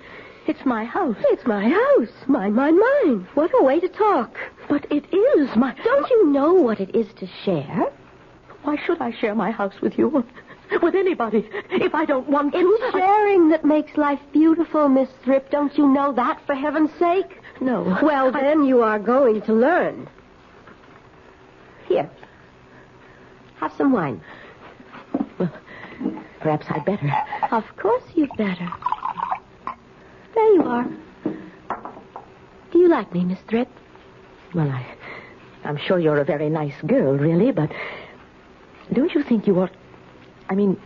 it's 0.47 0.65
my 0.65 0.85
house. 0.85 1.15
It's 1.31 1.45
my 1.45 1.67
house. 1.67 2.13
Mine, 2.27 2.53
mine, 2.53 2.79
mine. 2.79 3.27
What 3.33 3.51
a 3.59 3.63
way 3.63 3.79
to 3.79 3.89
talk. 3.89 4.37
But 4.69 4.85
it 4.91 5.05
is 5.13 5.55
my. 5.55 5.75
Don't 5.83 6.09
you 6.09 6.27
know 6.27 6.53
what 6.53 6.79
it 6.79 6.95
is 6.95 7.07
to 7.15 7.27
share? 7.43 7.91
Why 8.63 8.77
should 8.85 9.01
I 9.01 9.11
share 9.11 9.35
my 9.35 9.51
house 9.51 9.75
with 9.81 9.97
you? 9.97 10.23
With 10.81 10.95
anybody? 10.95 11.49
If 11.69 11.93
I 11.93 12.05
don't 12.05 12.29
want 12.29 12.53
to. 12.53 12.59
It's 12.59 12.95
sharing 12.95 13.49
that 13.49 13.65
makes 13.65 13.95
life 13.97 14.19
beautiful, 14.31 14.87
Miss 14.89 15.09
Thrip. 15.23 15.49
Don't 15.49 15.77
you 15.77 15.87
know 15.87 16.13
that, 16.13 16.45
for 16.45 16.55
heaven's 16.55 16.91
sake? 16.97 17.39
No. 17.61 17.97
Well, 18.01 18.35
I- 18.35 18.41
then 18.41 18.63
you 18.65 18.81
are 18.81 18.99
going 18.99 19.41
to 19.43 19.53
learn. 19.53 20.07
Here. 21.87 22.09
Have 23.57 23.73
some 23.77 23.91
wine. 23.91 24.21
Well, 25.37 25.51
perhaps 26.39 26.65
I'd 26.69 26.85
better. 26.85 27.11
Of 27.51 27.63
course 27.77 28.03
you'd 28.15 28.35
better. 28.37 28.67
There 30.35 30.53
you 30.55 30.63
are. 30.63 30.85
Do 32.71 32.79
you 32.79 32.87
like 32.89 33.13
me, 33.13 33.23
Miss 33.23 33.39
Thrip? 33.47 33.69
Well, 34.53 34.69
I, 34.69 34.85
I'm 35.63 35.77
sure 35.77 35.99
you're 35.99 36.17
a 36.19 36.25
very 36.25 36.49
nice 36.49 36.73
girl, 36.85 37.15
really, 37.17 37.51
but 37.51 37.71
don't 38.91 39.13
you 39.13 39.23
think 39.23 39.47
you 39.47 39.59
ought. 39.61 39.71
I 40.49 40.55
mean, 40.55 40.79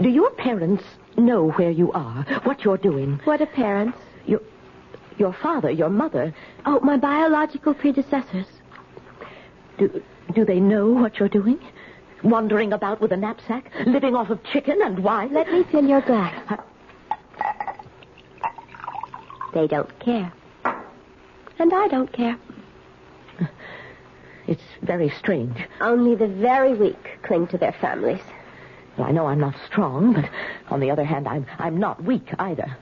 do 0.00 0.08
your 0.08 0.30
parents 0.30 0.84
know 1.16 1.50
where 1.52 1.70
you 1.70 1.92
are, 1.92 2.24
what 2.44 2.64
you're 2.64 2.76
doing? 2.78 3.20
What 3.24 3.40
are 3.40 3.46
parents? 3.46 3.98
Your, 4.26 4.40
your 5.18 5.32
father, 5.32 5.70
your 5.70 5.88
mother, 5.90 6.34
Oh, 6.66 6.80
my 6.80 6.96
biological 6.96 7.74
predecessors. 7.74 8.46
do, 9.78 10.02
do 10.34 10.44
they 10.44 10.60
know 10.60 10.88
what 10.90 11.18
you're 11.18 11.28
doing? 11.28 11.58
Wandering 12.22 12.72
about 12.72 13.00
with 13.00 13.12
a 13.12 13.16
knapsack, 13.16 13.70
living 13.86 14.14
off 14.16 14.30
of 14.30 14.42
chicken 14.44 14.80
and 14.82 14.98
wine? 15.04 15.32
Let 15.32 15.50
me 15.52 15.62
fill 15.64 15.84
your 15.84 16.00
glass. 16.00 16.34
Uh, 16.48 16.56
they 19.52 19.66
don't 19.66 19.98
care. 20.00 20.32
And 21.58 21.72
I 21.72 21.88
don't 21.88 22.12
care. 22.12 22.38
It's 24.46 24.62
very 24.82 25.08
strange. 25.08 25.56
Only 25.80 26.14
the 26.16 26.26
very 26.26 26.74
weak 26.74 27.18
cling 27.22 27.46
to 27.46 27.56
their 27.56 27.72
families. 27.80 28.20
Well, 28.98 29.08
I 29.08 29.10
know 29.10 29.26
I'm 29.26 29.40
not 29.40 29.54
strong, 29.64 30.12
but 30.12 30.28
on 30.68 30.80
the 30.80 30.90
other 30.90 31.02
hand, 31.04 31.26
I'm 31.26 31.46
I'm 31.58 31.78
not 31.78 32.04
weak 32.04 32.28
either. 32.38 32.76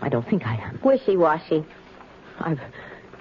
I 0.00 0.08
don't 0.08 0.28
think 0.28 0.46
I 0.46 0.56
am. 0.56 0.78
Wishy-washy. 0.82 1.64
I've 2.40 2.60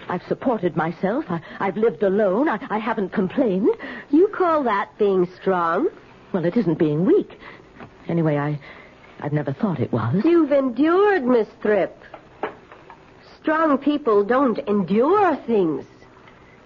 I've 0.10 0.24
supported 0.24 0.76
myself. 0.76 1.24
I, 1.30 1.40
I've 1.60 1.78
lived 1.78 2.04
alone. 2.04 2.50
I, 2.50 2.60
I 2.70 2.78
haven't 2.78 3.14
complained. 3.14 3.70
You 4.10 4.28
call 4.28 4.64
that 4.64 4.90
being 4.98 5.26
strong? 5.40 5.88
Well, 6.34 6.44
it 6.44 6.58
isn't 6.58 6.78
being 6.78 7.06
weak. 7.06 7.40
Anyway, 8.10 8.38
I 8.38 8.60
I've 9.22 9.32
never 9.32 9.54
thought 9.54 9.80
it 9.80 9.92
was. 9.94 10.22
You've 10.26 10.52
endured, 10.52 11.24
Miss 11.24 11.48
Thrip. 11.62 11.98
Strong 13.42 13.78
people 13.80 14.24
don't 14.26 14.60
endure 14.60 15.36
things. 15.48 15.86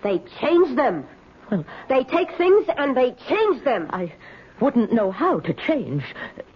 They 0.02 0.20
change 0.40 0.76
them. 0.76 1.06
Well, 1.52 1.66
They 1.90 2.04
take 2.04 2.32
things 2.38 2.66
and 2.78 2.96
they 2.98 3.12
change 3.28 3.64
them. 3.64 3.88
I 3.92 4.12
wouldn't 4.60 4.92
know 4.92 5.12
how 5.12 5.40
to 5.42 5.54
change, 5.54 6.04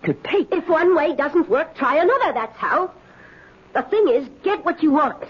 to 0.06 0.14
take. 0.14 0.52
If 0.52 0.68
one 0.68 0.96
way 0.96 1.16
doesn't 1.16 1.50
work, 1.50 1.76
try 1.76 1.98
another, 1.98 2.34
that's 2.34 2.58
how. 2.58 2.92
The 3.74 3.82
thing 3.84 4.08
is, 4.10 4.28
get 4.44 4.66
what 4.66 4.84
you 4.84 4.92
want. 4.92 5.24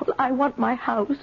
Well, 0.00 0.14
I 0.18 0.32
want 0.32 0.58
my 0.58 0.74
house. 0.74 1.16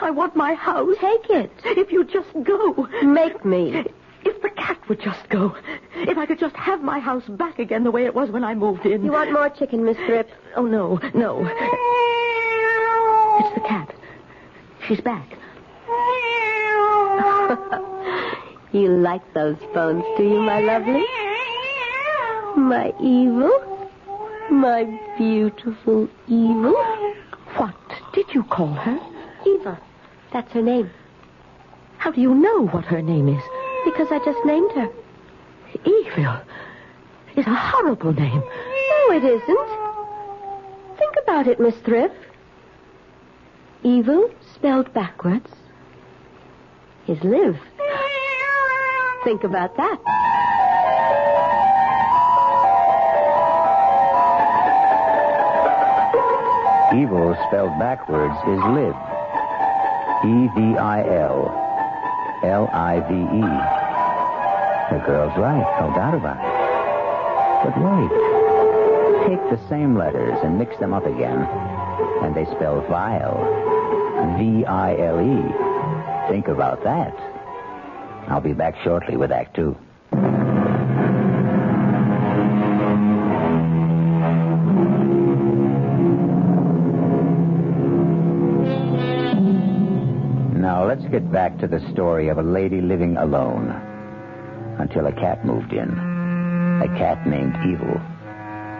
I 0.00 0.10
want 0.10 0.36
my 0.36 0.54
house. 0.54 0.94
Take 1.00 1.30
it. 1.30 1.50
If 1.64 1.90
you 1.90 2.04
just 2.04 2.28
go. 2.42 2.88
Make 3.02 3.44
me. 3.44 3.84
If 4.24 4.42
the 4.42 4.50
cat 4.50 4.78
would 4.88 5.00
just 5.00 5.28
go. 5.28 5.56
If 5.94 6.18
I 6.18 6.26
could 6.26 6.38
just 6.38 6.54
have 6.56 6.82
my 6.82 6.98
house 6.98 7.24
back 7.26 7.58
again 7.58 7.84
the 7.84 7.90
way 7.90 8.04
it 8.04 8.14
was 8.14 8.30
when 8.30 8.44
I 8.44 8.54
moved 8.54 8.84
in. 8.86 9.04
You 9.04 9.12
want 9.12 9.32
more 9.32 9.48
chicken, 9.48 9.84
Miss 9.84 9.96
Thrip? 9.98 10.30
Oh, 10.56 10.66
no, 10.66 11.00
no. 11.14 11.40
It's 13.40 13.54
the 13.54 13.60
cat. 13.66 13.94
She's 14.86 15.00
back. 15.00 15.26
you 18.72 18.96
like 18.98 19.22
those 19.34 19.56
bones, 19.74 20.04
do 20.16 20.24
you, 20.24 20.40
my 20.40 20.60
lovely? 20.60 21.04
My 22.56 22.92
evil? 23.00 23.67
My 24.50 24.84
beautiful 25.18 26.08
evil? 26.26 26.74
What 27.56 27.74
did 28.12 28.26
you 28.34 28.44
call 28.44 28.72
her? 28.72 28.98
Evil. 29.46 29.76
That's 30.32 30.50
her 30.52 30.62
name. 30.62 30.90
How 31.98 32.10
do 32.10 32.20
you 32.20 32.34
know 32.34 32.66
what 32.68 32.84
her 32.86 33.02
name 33.02 33.28
is? 33.28 33.42
Because 33.84 34.08
I 34.10 34.18
just 34.24 34.44
named 34.44 34.72
her. 34.72 34.88
Evil. 35.84 36.40
Is 37.36 37.46
a 37.46 37.54
horrible 37.54 38.12
name. 38.12 38.40
No, 38.40 39.12
it 39.12 39.24
isn't. 39.24 39.68
Think 40.98 41.14
about 41.22 41.46
it, 41.46 41.60
Miss 41.60 41.76
Thrip. 41.84 42.12
Evil, 43.82 44.30
spelled 44.54 44.92
backwards, 44.92 45.50
is 47.06 47.22
live. 47.22 47.58
Think 49.24 49.44
about 49.44 49.76
that. 49.76 49.98
Evil 56.94 57.36
spelled 57.48 57.78
backwards 57.78 58.34
is 58.48 58.60
live. 58.72 58.96
E 60.24 60.48
V 60.56 60.76
I 60.78 61.04
L 61.20 61.52
L 62.42 62.70
I 62.72 63.00
V 63.00 63.12
E. 63.12 63.44
The 64.90 65.04
girl's 65.04 65.36
right, 65.36 65.68
no 65.80 65.94
doubt 65.94 66.14
about 66.14 66.40
it. 66.40 66.58
But 67.64 67.76
wait. 67.84 69.28
Take 69.28 69.50
the 69.50 69.68
same 69.68 69.98
letters 69.98 70.38
and 70.42 70.58
mix 70.58 70.78
them 70.78 70.94
up 70.94 71.04
again, 71.04 71.46
and 72.22 72.34
they 72.34 72.46
spell 72.46 72.80
vile. 72.88 73.36
V 74.38 74.64
I 74.64 74.96
L 74.96 75.20
E. 75.20 76.32
Think 76.32 76.48
about 76.48 76.82
that. 76.84 77.14
I'll 78.28 78.40
be 78.40 78.54
back 78.54 78.76
shortly 78.82 79.18
with 79.18 79.30
Act 79.30 79.54
Two. 79.54 79.76
Now 91.18 91.32
back 91.32 91.58
to 91.58 91.66
the 91.66 91.80
story 91.92 92.28
of 92.28 92.38
a 92.38 92.42
lady 92.42 92.80
living 92.80 93.16
alone 93.16 93.70
until 94.78 95.06
a 95.06 95.12
cat 95.12 95.44
moved 95.44 95.72
in. 95.72 95.90
A 96.80 96.86
cat 96.96 97.26
named 97.26 97.56
Evil. 97.66 98.00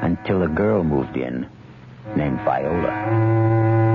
Until 0.02 0.44
a 0.44 0.48
girl 0.48 0.84
moved 0.84 1.16
in 1.16 1.48
named 2.14 2.38
Viola. 2.44 2.90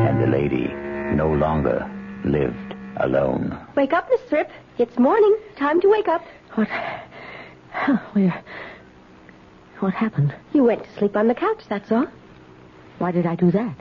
And 0.10 0.22
the 0.22 0.28
lady 0.28 0.68
no 1.16 1.32
longer 1.32 1.90
lived 2.26 2.76
alone. 2.98 3.58
Wake 3.78 3.94
up, 3.94 4.10
Miss 4.10 4.20
Thrip. 4.28 4.50
It's 4.78 5.00
morning. 5.00 5.38
Time 5.56 5.80
to 5.80 5.88
wake 5.88 6.10
up. 6.10 6.26
What? 6.56 6.68
Where? 8.12 8.44
What 9.80 9.94
happened? 9.94 10.36
You 10.52 10.66
went 10.66 10.84
to 10.84 10.94
sleep 10.98 11.16
on 11.16 11.30
the 11.30 11.36
couch, 11.36 11.64
that's 11.70 11.90
all. 11.94 12.08
Why 13.00 13.12
did 13.12 13.26
I 13.26 13.36
do 13.36 13.52
that? 13.52 13.76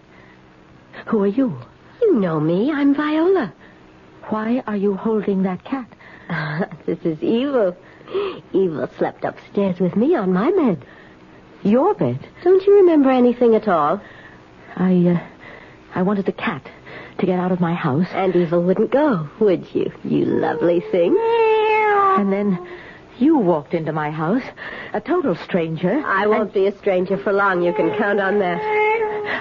Who 1.06 1.20
are 1.24 1.26
you? 1.26 1.58
You 2.00 2.14
know 2.20 2.38
me. 2.38 2.70
I'm 2.70 2.94
Viola. 2.94 3.52
Why 4.28 4.62
are 4.66 4.76
you 4.76 4.94
holding 4.94 5.42
that 5.42 5.64
cat? 5.64 5.88
this 6.86 6.98
is 7.04 7.22
Evil. 7.22 7.76
Evil 8.52 8.88
slept 8.98 9.24
upstairs 9.24 9.80
with 9.80 9.96
me 9.96 10.14
on 10.14 10.32
my 10.32 10.50
bed. 10.50 10.84
Your 11.62 11.94
bed. 11.94 12.18
Don't 12.42 12.64
you 12.66 12.76
remember 12.76 13.10
anything 13.10 13.54
at 13.54 13.68
all? 13.68 14.00
I, 14.76 14.94
uh, 15.06 15.26
I 15.94 16.02
wanted 16.02 16.26
the 16.26 16.32
cat 16.32 16.66
to 17.18 17.26
get 17.26 17.38
out 17.38 17.52
of 17.52 17.60
my 17.60 17.74
house. 17.74 18.08
And 18.12 18.34
Evil 18.34 18.62
wouldn't 18.62 18.90
go, 18.90 19.28
would 19.40 19.74
you, 19.74 19.92
you 20.04 20.24
lovely 20.24 20.80
thing? 20.80 21.16
And 22.18 22.32
then 22.32 22.66
you 23.18 23.38
walked 23.38 23.74
into 23.74 23.92
my 23.92 24.10
house, 24.10 24.42
a 24.92 25.00
total 25.00 25.36
stranger. 25.36 26.02
I 26.04 26.26
won't 26.26 26.52
be 26.52 26.66
a 26.66 26.76
stranger 26.78 27.16
for 27.16 27.32
long. 27.32 27.62
You 27.62 27.72
can 27.72 27.96
count 27.96 28.20
on 28.20 28.38
that. 28.40 28.60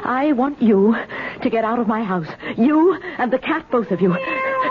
I 0.03 0.31
want 0.33 0.61
you 0.61 0.95
to 1.41 1.49
get 1.49 1.63
out 1.63 1.79
of 1.79 1.87
my 1.87 2.03
house. 2.03 2.27
You 2.57 2.93
and 3.17 3.31
the 3.31 3.39
cat, 3.39 3.69
both 3.71 3.91
of 3.91 4.01
you. 4.01 4.15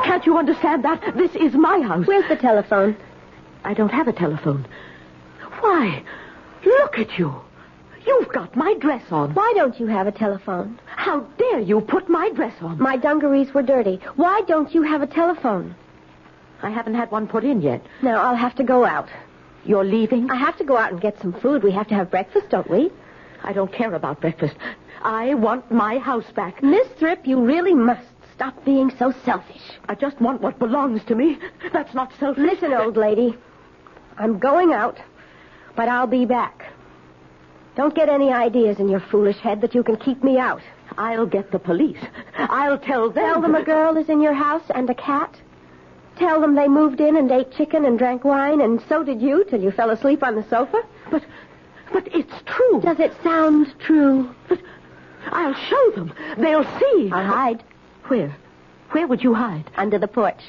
Can't 0.04 0.26
you 0.26 0.38
understand 0.38 0.84
that? 0.84 1.16
This 1.16 1.34
is 1.36 1.54
my 1.54 1.80
house. 1.80 2.06
Where's 2.06 2.28
the 2.28 2.36
telephone? 2.36 2.96
I 3.64 3.74
don't 3.74 3.92
have 3.92 4.08
a 4.08 4.12
telephone. 4.12 4.66
Why? 5.60 6.02
Look 6.64 6.98
at 6.98 7.18
you. 7.18 7.34
You've 8.06 8.28
got 8.28 8.56
my 8.56 8.74
dress 8.80 9.02
on. 9.10 9.34
Why 9.34 9.52
don't 9.54 9.78
you 9.78 9.86
have 9.86 10.06
a 10.06 10.12
telephone? 10.12 10.80
How 10.86 11.20
dare 11.38 11.60
you 11.60 11.80
put 11.82 12.08
my 12.08 12.30
dress 12.34 12.54
on? 12.60 12.78
My 12.78 12.96
dungarees 12.96 13.52
were 13.52 13.62
dirty. 13.62 14.00
Why 14.16 14.40
don't 14.46 14.74
you 14.74 14.82
have 14.82 15.02
a 15.02 15.06
telephone? 15.06 15.74
I 16.62 16.70
haven't 16.70 16.94
had 16.94 17.10
one 17.10 17.26
put 17.26 17.44
in 17.44 17.60
yet. 17.60 17.82
Now, 18.02 18.22
I'll 18.22 18.36
have 18.36 18.54
to 18.56 18.64
go 18.64 18.84
out. 18.84 19.08
You're 19.64 19.84
leaving? 19.84 20.30
I 20.30 20.36
have 20.36 20.56
to 20.58 20.64
go 20.64 20.76
out 20.76 20.92
and 20.92 21.00
get 21.00 21.20
some 21.20 21.32
food. 21.40 21.62
We 21.62 21.72
have 21.72 21.88
to 21.88 21.94
have 21.94 22.10
breakfast, 22.10 22.48
don't 22.50 22.70
we? 22.70 22.90
I 23.42 23.52
don't 23.52 23.72
care 23.72 23.94
about 23.94 24.20
breakfast. 24.20 24.54
I 25.02 25.34
want 25.34 25.70
my 25.70 25.98
house 25.98 26.30
back. 26.34 26.62
Miss 26.62 26.86
Thrip, 26.98 27.26
you 27.26 27.44
really 27.44 27.74
must 27.74 28.06
stop 28.40 28.64
being 28.64 28.90
so 28.98 29.12
selfish. 29.22 29.60
I 29.86 29.94
just 29.94 30.18
want 30.18 30.40
what 30.40 30.58
belongs 30.58 31.04
to 31.04 31.14
me. 31.14 31.38
That's 31.74 31.92
not 31.92 32.10
selfish. 32.18 32.42
Listen, 32.42 32.72
old 32.72 32.96
lady. 32.96 33.36
I'm 34.16 34.38
going 34.38 34.72
out, 34.72 34.98
but 35.76 35.90
I'll 35.90 36.06
be 36.06 36.24
back. 36.24 36.72
Don't 37.76 37.94
get 37.94 38.08
any 38.08 38.32
ideas 38.32 38.78
in 38.78 38.88
your 38.88 39.00
foolish 39.00 39.36
head 39.36 39.60
that 39.60 39.74
you 39.74 39.82
can 39.82 39.98
keep 39.98 40.24
me 40.24 40.38
out. 40.38 40.62
I'll 40.96 41.26
get 41.26 41.50
the 41.50 41.58
police. 41.58 42.02
I'll 42.38 42.78
tell 42.78 43.10
them. 43.10 43.22
Tell 43.22 43.42
them 43.42 43.54
a 43.54 43.62
girl 43.62 43.98
is 43.98 44.08
in 44.08 44.22
your 44.22 44.32
house 44.32 44.64
and 44.74 44.88
a 44.88 44.94
cat. 44.94 45.38
Tell 46.16 46.40
them 46.40 46.54
they 46.54 46.66
moved 46.66 47.02
in 47.02 47.18
and 47.18 47.30
ate 47.30 47.52
chicken 47.52 47.84
and 47.84 47.98
drank 47.98 48.24
wine, 48.24 48.62
and 48.62 48.82
so 48.88 49.04
did 49.04 49.20
you 49.20 49.44
till 49.50 49.60
you 49.60 49.70
fell 49.70 49.90
asleep 49.90 50.22
on 50.22 50.34
the 50.34 50.48
sofa. 50.48 50.80
But, 51.10 51.24
but 51.92 52.08
it's 52.14 52.32
true. 52.46 52.80
Does 52.80 53.00
it 53.00 53.12
sound 53.22 53.74
true? 53.80 54.34
But 54.48 54.62
I'll 55.26 55.52
show 55.54 55.90
them. 55.90 56.14
They'll 56.38 56.64
see. 56.64 57.10
I'll 57.12 57.26
hide 57.26 57.64
Where? 58.10 58.36
Where 58.90 59.06
would 59.06 59.22
you 59.22 59.34
hide? 59.34 59.70
under 59.76 59.96
the 59.96 60.08
porch, 60.08 60.42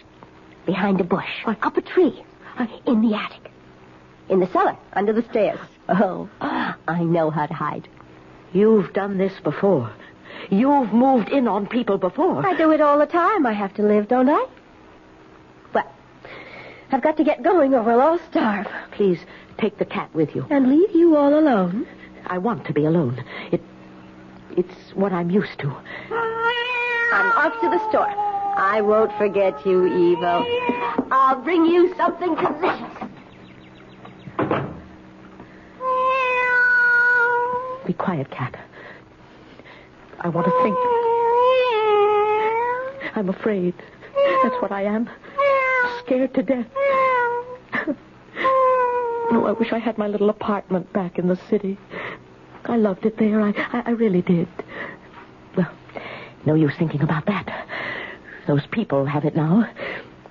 behind 0.66 1.00
a 1.00 1.04
bush, 1.04 1.30
up 1.46 1.78
a 1.78 1.82
tree, 1.82 2.24
uh, 2.58 2.66
in 2.88 3.02
the 3.08 3.16
attic, 3.16 3.52
in 4.30 4.40
the 4.40 4.48
cellar, 4.48 4.76
under 4.94 5.14
the 5.14 5.22
stairs. 5.30 5.60
Oh, 5.88 6.28
I 6.42 7.04
know 7.04 7.30
how 7.30 7.46
to 7.46 7.54
hide. 7.54 7.88
You've 8.52 8.92
done 8.94 9.20
this 9.20 9.40
before. 9.42 9.92
You've 10.50 10.92
moved 10.92 11.30
in 11.30 11.48
on 11.48 11.68
people 11.68 12.00
before. 12.00 12.44
I 12.44 12.58
do 12.58 12.72
it 12.72 12.82
all 12.82 12.98
the 12.98 13.06
time. 13.06 13.46
I 13.46 13.54
have 13.54 13.76
to 13.76 13.84
live, 13.84 14.08
don't 14.08 14.30
I? 14.30 14.48
Well, 15.72 15.94
I've 16.92 17.04
got 17.04 17.16
to 17.18 17.24
get 17.24 17.44
going 17.44 17.76
or 17.76 17.84
we'll 17.84 18.02
all 18.02 18.20
starve. 18.32 18.68
Please 18.90 19.20
take 19.60 19.78
the 19.78 19.86
cat 19.86 20.10
with 20.16 20.36
you. 20.36 20.48
And 20.50 20.68
leave 20.68 20.96
you 20.96 21.16
all 21.16 21.38
alone. 21.38 21.86
I 22.26 22.40
want 22.40 22.66
to 22.66 22.74
be 22.74 22.86
alone. 22.86 23.24
It, 23.52 23.62
it's 24.58 24.96
what 24.96 25.14
I'm 25.14 25.30
used 25.30 25.60
to. 25.60 25.76
I'm 27.12 27.32
off 27.34 27.60
to 27.62 27.70
the 27.70 27.90
store. 27.90 28.10
I 28.58 28.82
won't 28.82 29.12
forget 29.18 29.66
you, 29.66 29.86
Evil. 29.86 30.46
I'll 31.12 31.42
bring 31.42 31.66
you 31.66 31.94
something 31.96 32.36
delicious. 32.36 33.10
Be 37.86 37.94
quiet, 37.94 38.30
cat. 38.32 38.56
I 40.22 40.30
want 40.30 40.46
to 40.48 40.54
think. 40.64 40.78
I'm 43.16 43.30
afraid. 43.30 43.74
That's 44.44 44.62
what 44.62 44.72
I 44.72 44.84
am. 44.84 45.10
Scared 46.00 46.34
to 46.36 46.44
death. 46.44 46.68
Oh, 49.34 49.46
I 49.48 49.52
wish 49.54 49.72
I 49.72 49.80
had 49.80 49.98
my 49.98 50.08
little 50.08 50.30
apartment 50.30 50.92
back 50.94 51.18
in 51.18 51.28
the 51.28 51.38
city. 51.50 51.78
I 52.66 52.76
loved 52.76 53.06
it 53.06 53.18
there. 53.18 53.42
I, 53.42 53.54
I, 53.72 53.84
I 53.88 53.90
really 53.92 54.22
did. 54.22 54.48
No 56.46 56.56
use 56.56 56.74
thinking 56.78 57.02
about 57.02 57.26
that. 57.28 57.68
Those 58.48 58.66
people 58.72 59.06
have 59.06 59.26
it 59.26 59.36
now. 59.36 59.70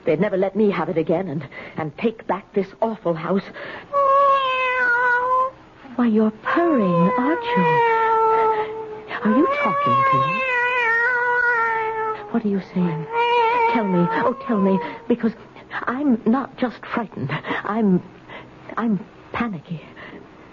They'd 0.05 0.21
never 0.21 0.37
let 0.37 0.57
me 0.57 0.71
have 0.71 0.89
it 0.89 0.99
again 0.99 1.29
and, 1.29 1.47
and 1.77 1.97
take 1.99 2.27
back 2.27 2.53
this 2.55 2.67
awful 2.81 3.15
house. 3.15 3.45
Why, 5.97 6.07
you're 6.07 6.31
purring, 6.31 7.13
aren't 7.19 7.45
you? 7.45 7.63
Are 9.23 9.37
you 9.37 9.47
talking 9.63 10.05
to 10.11 10.17
me? 10.19 10.41
What 12.31 12.45
are 12.45 12.49
you 12.49 12.61
saying? 12.73 13.07
Tell 13.75 13.85
me. 13.85 14.07
Oh, 14.25 14.37
tell 14.47 14.61
me. 14.61 14.79
Because 15.09 15.33
I'm 15.73 16.21
not 16.25 16.57
just 16.57 16.85
frightened. 16.87 17.31
I'm. 17.65 18.03
I'm 18.77 19.05
panicky. 19.33 19.83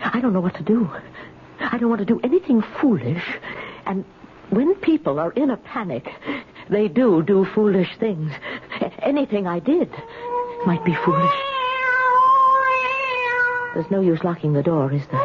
I 0.02 0.20
don't 0.20 0.34
know 0.34 0.42
what 0.42 0.56
to 0.56 0.64
do. 0.64 0.90
I 1.60 1.78
don't 1.78 1.90
want 1.90 2.00
to 2.00 2.06
do 2.06 2.20
anything 2.24 2.62
foolish. 2.82 3.24
And 3.86 4.04
when 4.50 4.76
people 4.76 5.20
are 5.20 5.32
in 5.32 5.52
a 5.52 5.58
panic, 5.58 6.08
they 6.70 6.88
do 6.88 7.22
do 7.24 7.46
foolish 7.54 7.90
things. 8.00 8.32
Anything 9.00 9.48
I 9.48 9.60
did 9.60 9.90
might 10.66 10.84
be 10.84 10.96
foolish. 11.06 11.34
There's 13.74 13.92
no 13.92 14.02
use 14.02 14.24
locking 14.24 14.54
the 14.54 14.64
door, 14.64 14.92
is 14.92 15.06
there? 15.12 15.22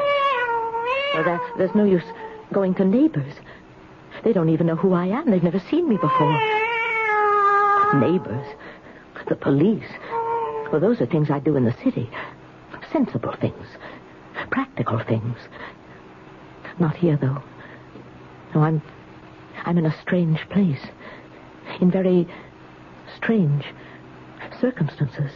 Or 1.15 1.25
that, 1.25 1.41
there's 1.57 1.75
no 1.75 1.85
use 1.85 2.05
going 2.53 2.75
to 2.75 2.85
neighbors. 2.85 3.33
They 4.25 4.33
don't 4.33 4.51
even 4.51 4.67
know 4.67 4.77
who 4.77 4.93
I 4.93 5.07
am. 5.07 5.31
They've 5.31 5.43
never 5.43 5.63
seen 5.71 5.89
me 5.89 5.97
before. 5.97 6.33
Neighbors. 7.95 8.47
The 9.29 9.37
police. 9.37 9.89
Well, 10.71 10.81
those 10.81 11.01
are 11.01 11.07
things 11.07 11.31
I 11.31 11.39
do 11.39 11.57
in 11.57 11.65
the 11.65 11.75
city. 11.83 12.11
Sensible 12.93 13.35
things. 13.41 13.67
Practical 14.51 14.99
things. 14.99 15.37
Not 16.79 16.97
here, 16.97 17.17
though. 17.17 17.43
No, 18.55 18.63
I'm. 18.63 18.83
I'm 19.63 19.79
in 19.79 19.87
a 19.87 20.01
strange 20.03 20.41
place. 20.51 20.81
In 21.81 21.91
very 21.91 22.29
strange 23.17 23.65
circumstances. 24.61 25.31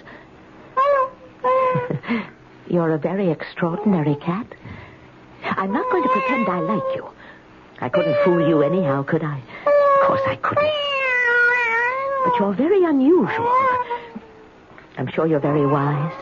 You're 2.68 2.94
a 2.94 2.98
very 2.98 3.30
extraordinary 3.30 4.16
cat. 4.16 4.46
I'm 5.44 5.72
not 5.72 5.90
going 5.90 6.02
to 6.02 6.08
pretend 6.08 6.48
I 6.48 6.60
like 6.60 6.96
you. 6.96 7.08
I 7.80 7.88
couldn't 7.88 8.16
fool 8.24 8.46
you 8.46 8.62
anyhow, 8.62 9.02
could 9.02 9.22
I? 9.22 9.38
Of 9.38 10.06
course 10.06 10.22
I 10.26 10.36
couldn't. 10.36 10.72
But 12.24 12.40
you're 12.40 12.54
very 12.54 12.84
unusual. 12.84 13.52
I'm 14.98 15.08
sure 15.12 15.26
you're 15.26 15.40
very 15.40 15.66
wise, 15.66 16.12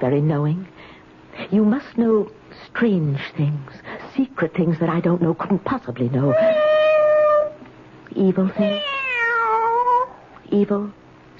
very 0.00 0.20
knowing. 0.20 0.68
You 1.50 1.64
must 1.64 1.98
know 1.98 2.30
strange 2.66 3.20
things, 3.36 3.72
secret 4.14 4.54
things 4.54 4.78
that 4.78 4.88
I 4.88 5.00
don't 5.00 5.22
know, 5.22 5.34
couldn't 5.34 5.64
possibly 5.64 6.08
know. 6.10 6.32
Evil 8.16 8.48
thing. 8.48 8.80
Evil, 10.50 10.92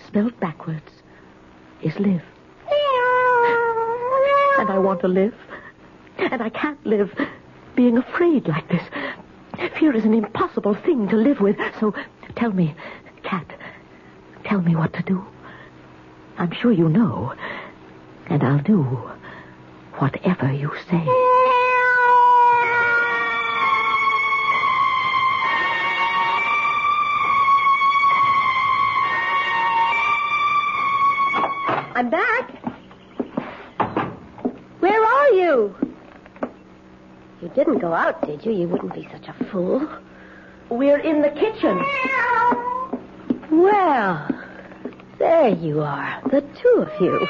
spelled 0.07 0.39
backwards, 0.39 0.91
is 1.83 1.99
live. 1.99 2.23
And 4.59 4.71
I 4.71 4.79
want 4.79 5.01
to 5.01 5.09
live. 5.09 5.35
And 6.19 6.43
I 6.43 6.51
can't 6.51 6.85
live 6.87 7.13
being 7.75 7.97
afraid 7.99 8.47
like 8.47 8.69
this. 8.69 8.83
Fear 9.79 9.97
is 9.97 10.05
an 10.05 10.15
impossible 10.15 10.75
thing 10.75 11.09
to 11.09 11.17
live 11.17 11.41
with. 11.41 11.57
So 11.81 11.95
tell 12.37 12.53
me, 12.53 12.75
Cat, 13.23 13.47
tell 14.45 14.61
me 14.61 14.77
what 14.77 14.93
to 14.95 15.03
do. 15.03 15.25
I'm 16.39 16.53
sure 16.53 16.73
you 16.73 16.89
know. 16.89 17.35
And 18.27 18.43
I'll 18.45 18.63
do 18.63 18.83
whatever 19.99 20.53
you 20.53 20.71
say. 20.89 21.05
Out, 38.11 38.27
did 38.27 38.45
you? 38.45 38.53
You 38.53 38.69
wouldn't 38.69 38.95
be 38.95 39.09
such 39.13 39.29
a 39.29 39.45
fool. 39.51 39.89
We're 40.69 40.99
in 40.99 41.23
the 41.23 41.31
kitchen. 41.31 41.79
Well, 43.51 44.29
there 45.19 45.49
you 45.49 45.81
are, 45.81 46.21
the 46.31 46.41
two 46.41 46.87
of 46.87 47.01
you. 47.01 47.27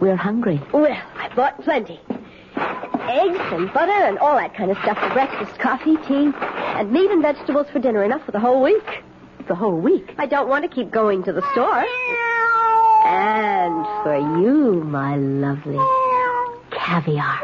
We're 0.00 0.16
hungry. 0.16 0.60
Well, 0.72 0.96
I 1.16 1.34
bought 1.34 1.62
plenty. 1.62 2.00
Eggs 2.56 3.38
and 3.52 3.72
butter 3.72 3.92
and 3.92 4.18
all 4.18 4.36
that 4.36 4.54
kind 4.54 4.70
of 4.70 4.78
stuff 4.78 4.98
for 4.98 5.10
breakfast, 5.12 5.58
coffee, 5.60 5.96
tea, 6.08 6.32
and 6.34 6.90
meat 6.90 7.10
and 7.10 7.22
vegetables 7.22 7.66
for 7.72 7.78
dinner. 7.78 8.04
Enough 8.04 8.24
for 8.24 8.32
the 8.32 8.40
whole 8.40 8.62
week. 8.62 9.02
The 9.46 9.54
whole 9.54 9.78
week. 9.78 10.14
I 10.18 10.26
don't 10.26 10.48
want 10.48 10.68
to 10.68 10.74
keep 10.74 10.90
going 10.90 11.22
to 11.24 11.32
the 11.32 11.42
store. 11.52 11.84
And 13.06 13.84
for 14.02 14.16
you, 14.40 14.82
my 14.84 15.16
lovely 15.16 15.78
caviar. 16.70 17.40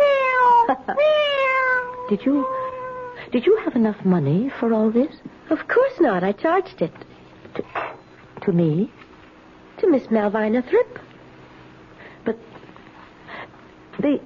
Did 2.11 2.27
you 2.27 2.45
did 3.33 3.47
you 3.47 3.57
have 3.65 3.77
enough 3.77 4.05
money 4.05 4.51
for 4.59 4.75
all 4.75 4.91
this? 4.91 5.15
of 5.49 5.67
course 5.69 5.93
not. 6.01 6.23
I 6.25 6.33
charged 6.33 6.83
it 6.83 6.93
To 7.55 7.63
to 8.43 8.53
me? 8.53 8.93
to 9.79 9.89
Miss 9.89 10.07
Malvina 10.09 10.63
Thrip. 10.69 10.99
But 12.25 12.37
they 14.01 14.21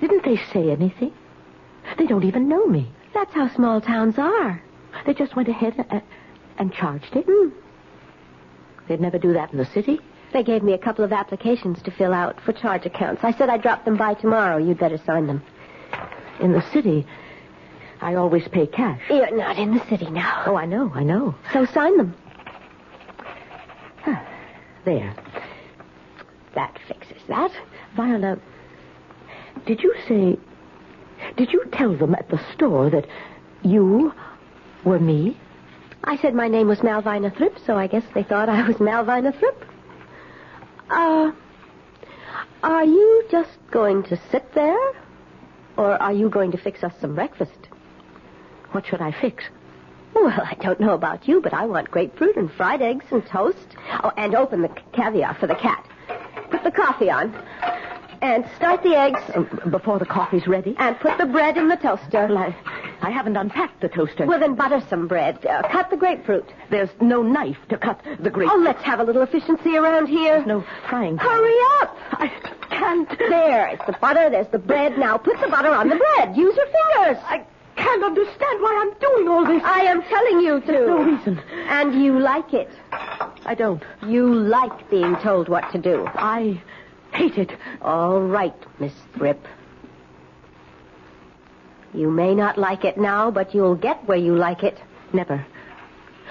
didn't 0.00 0.24
they 0.24 0.36
say 0.52 0.70
anything? 0.70 1.12
They 1.98 2.06
don't 2.06 2.24
even 2.24 2.48
know 2.48 2.66
me. 2.66 2.90
That's 3.14 3.32
how 3.34 3.48
small 3.54 3.80
towns 3.80 4.18
are. 4.18 4.62
They 5.06 5.14
just 5.14 5.36
went 5.36 5.48
ahead 5.48 5.74
and, 5.90 6.02
and 6.58 6.72
charged 6.72 7.14
it. 7.16 7.24
Hmm. 7.28 7.48
They'd 8.88 9.00
never 9.00 9.18
do 9.18 9.32
that 9.34 9.52
in 9.52 9.58
the 9.58 9.64
city. 9.66 10.00
They 10.32 10.42
gave 10.42 10.62
me 10.62 10.72
a 10.72 10.78
couple 10.78 11.04
of 11.04 11.12
applications 11.12 11.80
to 11.82 11.90
fill 11.90 12.12
out 12.12 12.40
for 12.40 12.52
charge 12.52 12.86
accounts. 12.86 13.22
I 13.24 13.32
said 13.32 13.48
I'd 13.48 13.62
drop 13.62 13.84
them 13.84 13.96
by 13.96 14.14
tomorrow. 14.14 14.56
You'd 14.58 14.78
better 14.78 14.98
sign 14.98 15.26
them. 15.26 15.42
In 16.40 16.52
the 16.52 16.60
city, 16.72 17.06
I 18.00 18.14
always 18.14 18.46
pay 18.48 18.66
cash. 18.66 19.00
You're 19.08 19.34
not 19.36 19.58
in 19.58 19.74
the 19.74 19.88
city 19.88 20.10
now. 20.10 20.44
Oh, 20.46 20.56
I 20.56 20.66
know, 20.66 20.92
I 20.94 21.02
know. 21.02 21.34
So 21.52 21.64
sign 21.66 21.96
them. 21.96 22.14
There. 24.84 25.14
That 26.54 26.78
fixes 26.86 27.22
that. 27.28 27.50
Viola, 27.96 28.38
did 29.66 29.82
you 29.82 29.94
say. 30.06 30.38
Did 31.36 31.52
you 31.52 31.64
tell 31.72 31.96
them 31.96 32.14
at 32.14 32.28
the 32.28 32.40
store 32.52 32.88
that 32.90 33.06
you 33.62 34.12
were 34.84 35.00
me? 35.00 35.36
I 36.04 36.16
said 36.18 36.34
my 36.34 36.46
name 36.46 36.68
was 36.68 36.78
Malvina 36.80 37.36
Thrip, 37.36 37.58
so 37.66 37.76
I 37.76 37.88
guess 37.88 38.04
they 38.14 38.22
thought 38.22 38.48
I 38.48 38.66
was 38.68 38.76
Malvina 38.76 39.36
Thrip. 39.36 39.64
Uh, 40.88 41.32
are 42.62 42.84
you 42.84 43.24
just 43.28 43.58
going 43.72 44.04
to 44.04 44.20
sit 44.30 44.54
there? 44.54 44.92
Or 45.76 46.00
are 46.00 46.12
you 46.12 46.30
going 46.30 46.52
to 46.52 46.58
fix 46.58 46.84
us 46.84 46.92
some 47.00 47.16
breakfast? 47.16 47.68
What 48.76 48.86
should 48.86 49.00
I 49.00 49.10
fix? 49.10 49.42
Well, 50.12 50.28
I 50.28 50.54
don't 50.60 50.78
know 50.78 50.92
about 50.92 51.26
you, 51.26 51.40
but 51.40 51.54
I 51.54 51.64
want 51.64 51.90
grapefruit 51.90 52.36
and 52.36 52.52
fried 52.52 52.82
eggs 52.82 53.06
and 53.10 53.24
toast. 53.24 53.74
Oh, 54.04 54.12
and 54.18 54.34
open 54.34 54.60
the 54.60 54.68
caviar 54.92 55.32
for 55.32 55.46
the 55.46 55.54
cat. 55.54 55.82
Put 56.50 56.62
the 56.62 56.70
coffee 56.70 57.08
on. 57.08 57.34
And 58.20 58.44
start 58.56 58.82
the 58.82 58.94
eggs. 58.94 59.18
Uh, 59.34 59.44
before 59.70 59.98
the 59.98 60.04
coffee's 60.04 60.46
ready? 60.46 60.76
And 60.78 61.00
put 61.00 61.16
the 61.16 61.24
bread 61.24 61.56
in 61.56 61.68
the 61.68 61.76
toaster. 61.76 62.26
Well, 62.26 62.36
I, 62.36 62.54
I 63.00 63.08
haven't 63.08 63.38
unpacked 63.38 63.80
the 63.80 63.88
toaster. 63.88 64.26
Well, 64.26 64.40
then 64.40 64.54
butter 64.56 64.82
some 64.90 65.08
bread. 65.08 65.46
Uh, 65.46 65.62
cut 65.72 65.88
the 65.88 65.96
grapefruit. 65.96 66.52
There's 66.68 66.90
no 67.00 67.22
knife 67.22 67.56
to 67.70 67.78
cut 67.78 68.02
the 68.20 68.28
grape. 68.28 68.50
Oh, 68.52 68.58
let's 68.58 68.82
have 68.82 69.00
a 69.00 69.04
little 69.04 69.22
efficiency 69.22 69.78
around 69.78 70.08
here. 70.08 70.44
no 70.44 70.62
frying 70.90 71.16
pan. 71.16 71.26
Hurry 71.26 71.56
up! 71.80 71.96
I 72.12 72.28
can't. 72.68 73.08
There, 73.18 73.68
it's 73.68 73.86
the 73.86 73.96
butter, 74.02 74.28
there's 74.28 74.48
the 74.48 74.58
bread. 74.58 74.98
Now 74.98 75.16
put 75.16 75.40
the 75.40 75.48
butter 75.48 75.70
on 75.70 75.88
the 75.88 75.96
bread. 75.96 76.36
Use 76.36 76.54
your 76.54 76.66
fingers. 76.66 77.24
I 77.24 77.46
can't 77.86 78.02
understand 78.02 78.60
why 78.60 78.72
I'm 78.82 78.98
doing 78.98 79.28
all 79.28 79.46
this. 79.46 79.62
I 79.64 79.80
am 79.82 80.02
telling 80.02 80.40
you 80.40 80.60
to. 80.60 80.66
There's 80.66 80.88
no 80.88 81.02
reason. 81.04 81.38
And 81.68 82.02
you 82.02 82.18
like 82.18 82.52
it. 82.52 82.68
I 82.92 83.54
don't. 83.54 83.82
You 84.06 84.34
like 84.34 84.90
being 84.90 85.16
told 85.22 85.48
what 85.48 85.70
to 85.72 85.78
do. 85.78 86.04
I 86.14 86.60
hate 87.12 87.38
it. 87.38 87.52
All 87.82 88.20
right, 88.20 88.54
Miss 88.80 88.92
Thrip. 89.14 89.40
You 91.94 92.10
may 92.10 92.34
not 92.34 92.58
like 92.58 92.84
it 92.84 92.98
now, 92.98 93.30
but 93.30 93.54
you'll 93.54 93.76
get 93.76 94.04
where 94.08 94.18
you 94.18 94.34
like 94.34 94.64
it. 94.64 94.78
Never. 95.12 95.46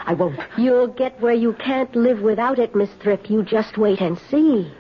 I 0.06 0.14
won't. 0.14 0.40
You'll 0.58 0.88
get 0.88 1.20
where 1.22 1.34
you 1.34 1.54
can't 1.54 1.96
live 1.96 2.22
without 2.22 2.60
it, 2.60 2.76
Miss 2.76 2.92
Thrip. 3.02 3.30
You 3.30 3.44
just 3.44 3.78
wait 3.78 4.02
and 4.02 4.20
see. 4.30 4.72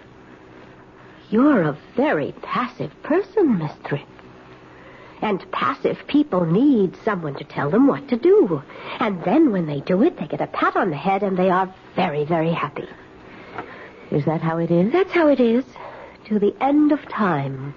You're 1.29 1.61
a 1.61 1.77
very 1.95 2.33
passive 2.41 2.91
person, 3.01 3.57
Miss 3.57 3.71
Thrip. 3.87 4.07
And 5.25 5.51
passive 5.51 5.97
people 6.05 6.45
need 6.45 6.95
someone 7.03 7.33
to 7.37 7.43
tell 7.43 7.71
them 7.71 7.87
what 7.87 8.07
to 8.09 8.15
do. 8.15 8.61
And 8.99 9.23
then 9.23 9.51
when 9.51 9.65
they 9.65 9.79
do 9.79 10.03
it, 10.03 10.19
they 10.19 10.27
get 10.27 10.39
a 10.39 10.45
pat 10.45 10.75
on 10.75 10.91
the 10.91 10.95
head 10.95 11.23
and 11.23 11.35
they 11.35 11.49
are 11.49 11.73
very, 11.95 12.25
very 12.25 12.51
happy. 12.51 12.87
Is 14.11 14.23
that 14.25 14.41
how 14.41 14.59
it 14.59 14.69
is? 14.69 14.93
That's 14.93 15.11
how 15.11 15.27
it 15.29 15.39
is. 15.39 15.65
To 16.25 16.37
the 16.37 16.55
end 16.61 16.91
of 16.91 17.01
time. 17.09 17.73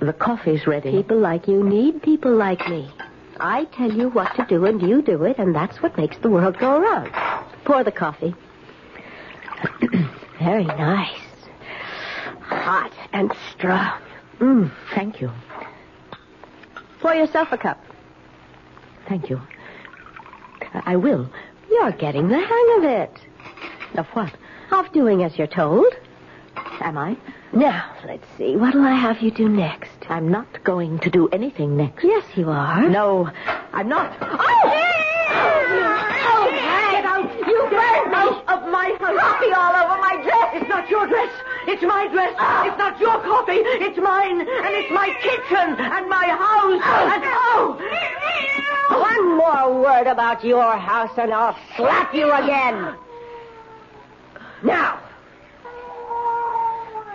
The 0.00 0.14
coffee's 0.14 0.66
ready. 0.66 0.92
People 0.92 1.18
like 1.18 1.46
you 1.46 1.62
need 1.62 2.02
people 2.02 2.34
like 2.34 2.66
me. 2.66 2.90
I 3.38 3.66
tell 3.66 3.92
you 3.92 4.08
what 4.08 4.34
to 4.36 4.46
do 4.48 4.64
and 4.64 4.80
you 4.80 5.02
do 5.02 5.24
it, 5.24 5.36
and 5.38 5.54
that's 5.54 5.82
what 5.82 5.98
makes 5.98 6.16
the 6.16 6.30
world 6.30 6.58
go 6.58 6.80
around. 6.80 7.12
Pour 7.66 7.84
the 7.84 7.92
coffee. 7.92 8.34
Very 10.38 10.64
nice. 10.64 11.20
Hot 12.40 12.94
and 13.12 13.30
strong. 13.52 14.00
Mm, 14.44 14.70
thank 14.94 15.22
you. 15.22 15.30
Pour 17.00 17.14
yourself 17.14 17.48
a 17.50 17.56
cup. 17.56 17.82
Thank 19.08 19.30
you. 19.30 19.40
I 20.84 20.96
will. 20.96 21.30
You're 21.70 21.92
getting 21.92 22.28
the 22.28 22.38
hang 22.40 22.74
of 22.76 22.84
it. 22.84 23.20
Of 23.96 24.06
what? 24.08 24.34
Of 24.70 24.92
doing 24.92 25.22
as 25.24 25.38
you're 25.38 25.46
told. 25.46 25.94
Am 26.82 26.98
I? 26.98 27.16
Now, 27.54 27.90
let's 28.04 28.26
see. 28.36 28.54
What'll 28.56 28.82
I 28.84 28.92
have 28.92 29.22
you 29.22 29.30
do 29.30 29.48
next? 29.48 30.10
I'm 30.10 30.30
not 30.30 30.62
going 30.62 30.98
to 30.98 31.08
do 31.10 31.26
anything 31.28 31.78
next. 31.78 32.04
Yes, 32.04 32.24
you 32.34 32.50
are. 32.50 32.86
No, 32.86 33.30
I'm 33.72 33.88
not. 33.88 34.14
Oh, 34.20 34.70
Get 36.90 37.04
out! 37.06 37.32
You 37.46 37.66
get 37.70 38.12
out 38.12 38.44
of 38.48 38.70
my 38.70 38.94
house! 39.00 39.18
Coffee 39.20 39.52
all 39.52 39.74
over 39.74 40.00
my 40.02 40.20
dress. 40.22 40.50
It's 40.60 40.68
not 40.68 40.90
your 40.90 41.06
dress. 41.06 41.30
It's 41.66 41.82
my 41.82 42.08
dress. 42.08 42.34
It's 42.66 42.78
not 42.78 43.00
your 43.00 43.18
coffee. 43.20 43.62
It's 43.86 43.98
mine. 43.98 44.40
And 44.40 44.74
it's 44.74 44.90
my 44.92 45.08
kitchen 45.22 45.76
and 45.78 46.08
my 46.08 46.26
house. 46.26 46.82
And 47.12 47.22
oh! 47.26 47.78
One 48.90 49.36
more 49.36 49.82
word 49.82 50.06
about 50.06 50.44
your 50.44 50.76
house 50.76 51.16
and 51.16 51.32
I'll 51.32 51.56
slap 51.76 52.14
you 52.14 52.32
again. 52.32 52.94
Now, 54.62 55.00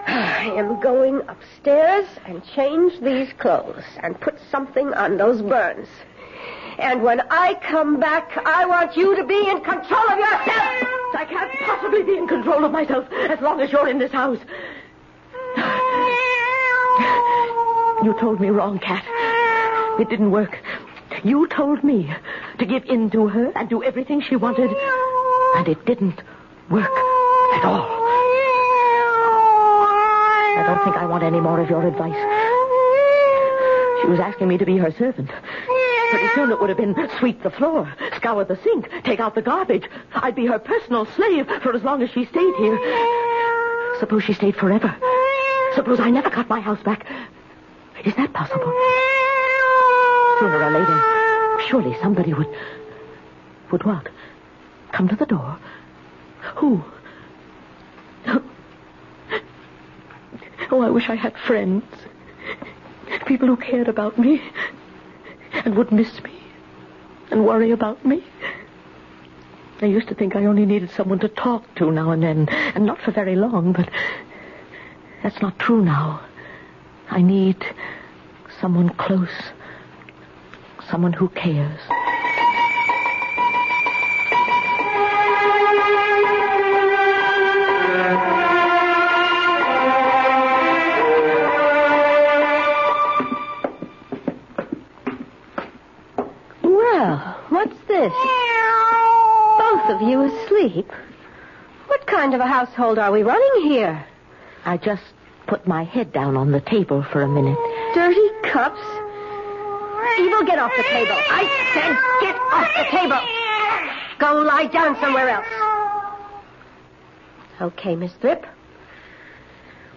I 0.08 0.52
am 0.56 0.80
going 0.80 1.22
upstairs 1.28 2.08
and 2.26 2.44
change 2.56 3.00
these 3.02 3.32
clothes 3.34 3.84
and 4.02 4.20
put 4.20 4.36
something 4.52 4.94
on 4.94 5.18
those 5.18 5.42
burns. 5.42 5.88
And 6.80 7.04
when 7.04 7.22
I 7.30 7.56
come 7.56 8.00
back, 8.00 8.38
I 8.46 8.66
want 8.66 8.96
you 8.96 9.16
to 9.18 9.24
be 9.26 9.50
in 9.50 9.62
control 9.62 10.10
of 10.10 10.18
yourself. 10.18 10.88
I 11.14 11.26
can't 11.30 11.52
possibly 11.60 12.04
be 12.04 12.18
in 12.18 12.28
control 12.28 12.64
of 12.64 12.72
myself 12.72 13.06
as 13.12 13.42
long 13.42 13.60
as 13.60 13.72
you're 13.72 13.90
in 13.90 14.00
this 14.00 14.12
house. 14.12 14.40
You 18.02 18.14
told 18.18 18.40
me 18.40 18.50
wrong, 18.50 18.80
Cat. 18.80 19.04
It 20.00 20.10
didn't 20.10 20.32
work. 20.32 20.58
You 21.26 21.48
told 21.48 21.84
me 21.84 22.10
to 22.58 22.66
give 22.66 22.86
in 22.86 23.10
to 23.10 23.28
her 23.28 23.52
and 23.58 23.68
do 23.68 23.84
everything 23.84 24.22
she 24.22 24.38
wanted, 24.38 24.72
and 25.58 25.68
it 25.68 25.86
didn't 25.86 26.22
work 26.70 26.90
at 26.90 27.66
all. 27.66 27.90
I 30.56 30.64
don't 30.66 30.82
think 30.86 30.96
I 30.96 31.06
want 31.06 31.24
any 31.24 31.42
more 31.42 31.60
of 31.60 31.70
your 31.70 31.86
advice. 31.86 32.16
She 34.02 34.08
was 34.08 34.22
asking 34.22 34.48
me 34.48 34.58
to 34.58 34.66
be 34.66 34.78
her 34.78 34.92
servant. 34.92 35.30
Pretty 36.10 36.28
soon 36.36 36.52
it 36.52 36.60
would 36.60 36.70
have 36.70 36.78
been 36.78 36.96
sweep 37.20 37.44
the 37.44 37.52
floor, 37.52 37.92
scour 38.16 38.44
the 38.44 38.58
sink, 38.64 38.90
take 39.04 39.20
out 39.20 39.36
the 39.36 39.42
garbage. 39.42 39.88
I'd 40.16 40.36
be 40.36 40.46
her 40.48 40.60
personal 40.60 41.06
slave 41.06 41.48
for 41.62 41.76
as 41.76 41.84
long 41.84 42.02
as 42.02 42.10
she 42.12 42.26
stayed 42.26 42.56
here. 42.56 42.78
Suppose 44.00 44.24
she 44.24 44.34
stayed 44.34 44.56
forever. 44.56 44.96
Suppose 45.76 46.00
I 46.00 46.10
never 46.10 46.30
got 46.30 46.50
my 46.50 46.60
house 46.60 46.82
back. 46.84 47.06
Is 48.04 48.16
that 48.16 48.34
possible? 48.34 48.74
Sooner 50.40 50.64
or 50.64 50.72
later, 50.72 51.68
surely 51.68 51.96
somebody 52.02 52.34
would. 52.34 52.48
Would 53.72 53.84
what? 53.84 54.08
Come 54.92 55.08
to 55.10 55.16
the 55.16 55.26
door? 55.26 55.60
Who? 56.56 56.84
Oh, 60.72 60.82
I 60.82 60.90
wish 60.90 61.10
I 61.10 61.16
had 61.16 61.36
friends. 61.36 61.84
People 63.26 63.48
who 63.48 63.58
cared 63.58 63.88
about 63.88 64.18
me 64.18 64.42
and 65.70 65.78
would 65.78 65.92
miss 65.92 66.24
me 66.24 66.34
and 67.30 67.46
worry 67.46 67.70
about 67.70 68.04
me. 68.04 68.24
I 69.82 69.86
used 69.86 70.08
to 70.08 70.16
think 70.16 70.36
I 70.36 70.46
only 70.46 70.66
needed 70.66 70.90
someone 70.90 71.20
to 71.20 71.30
talk 71.30 71.64
to 71.76 71.92
now 71.92 72.10
and 72.10 72.24
then, 72.24 72.50
and 72.50 72.88
not 72.88 73.00
for 73.02 73.12
very 73.12 73.36
long, 73.36 73.74
but 73.74 73.88
that's 75.22 75.40
not 75.44 75.60
true 75.60 75.86
now. 75.86 76.26
I 77.12 77.22
need 77.22 77.64
someone 78.60 78.90
close, 78.96 79.30
someone 80.90 81.14
who 81.14 81.30
cares. 81.30 81.80
You 100.70 100.82
asleep? 100.82 100.92
What 101.88 102.06
kind 102.06 102.34
of 102.34 102.40
a 102.40 102.46
household 102.48 103.00
are 103.00 103.12
we 103.12 103.24
running 103.24 103.70
here? 103.70 104.06
I 104.66 104.78
just 104.78 105.04
put 105.48 105.68
my 105.68 105.84
head 105.84 106.14
down 106.14 106.38
on 106.38 106.52
the 106.52 106.62
table 106.62 107.04
for 107.12 107.22
a 107.22 107.28
minute. 107.28 107.58
Dirty 107.94 108.30
cups? 108.44 108.80
Evil, 110.20 110.44
get 110.46 110.60
off 110.60 110.72
the 110.76 110.84
table. 110.84 111.16
I 111.16 111.48
said 111.74 111.98
get 112.22 112.36
off 112.52 112.70
the 112.76 112.98
table. 112.98 113.20
Go 114.20 114.42
lie 114.44 114.68
down 114.68 115.00
somewhere 115.00 115.30
else. 115.30 115.46
Okay, 117.62 117.96
Miss 117.96 118.14
Thrip. 118.14 118.46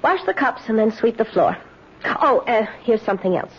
Wash 0.02 0.24
the 0.24 0.34
cups 0.34 0.62
and 0.68 0.78
then 0.78 0.92
sweep 0.92 1.16
the 1.16 1.24
floor. 1.24 1.56
Oh, 2.04 2.40
uh, 2.46 2.66
here's 2.82 3.02
something 3.02 3.36
else. 3.36 3.52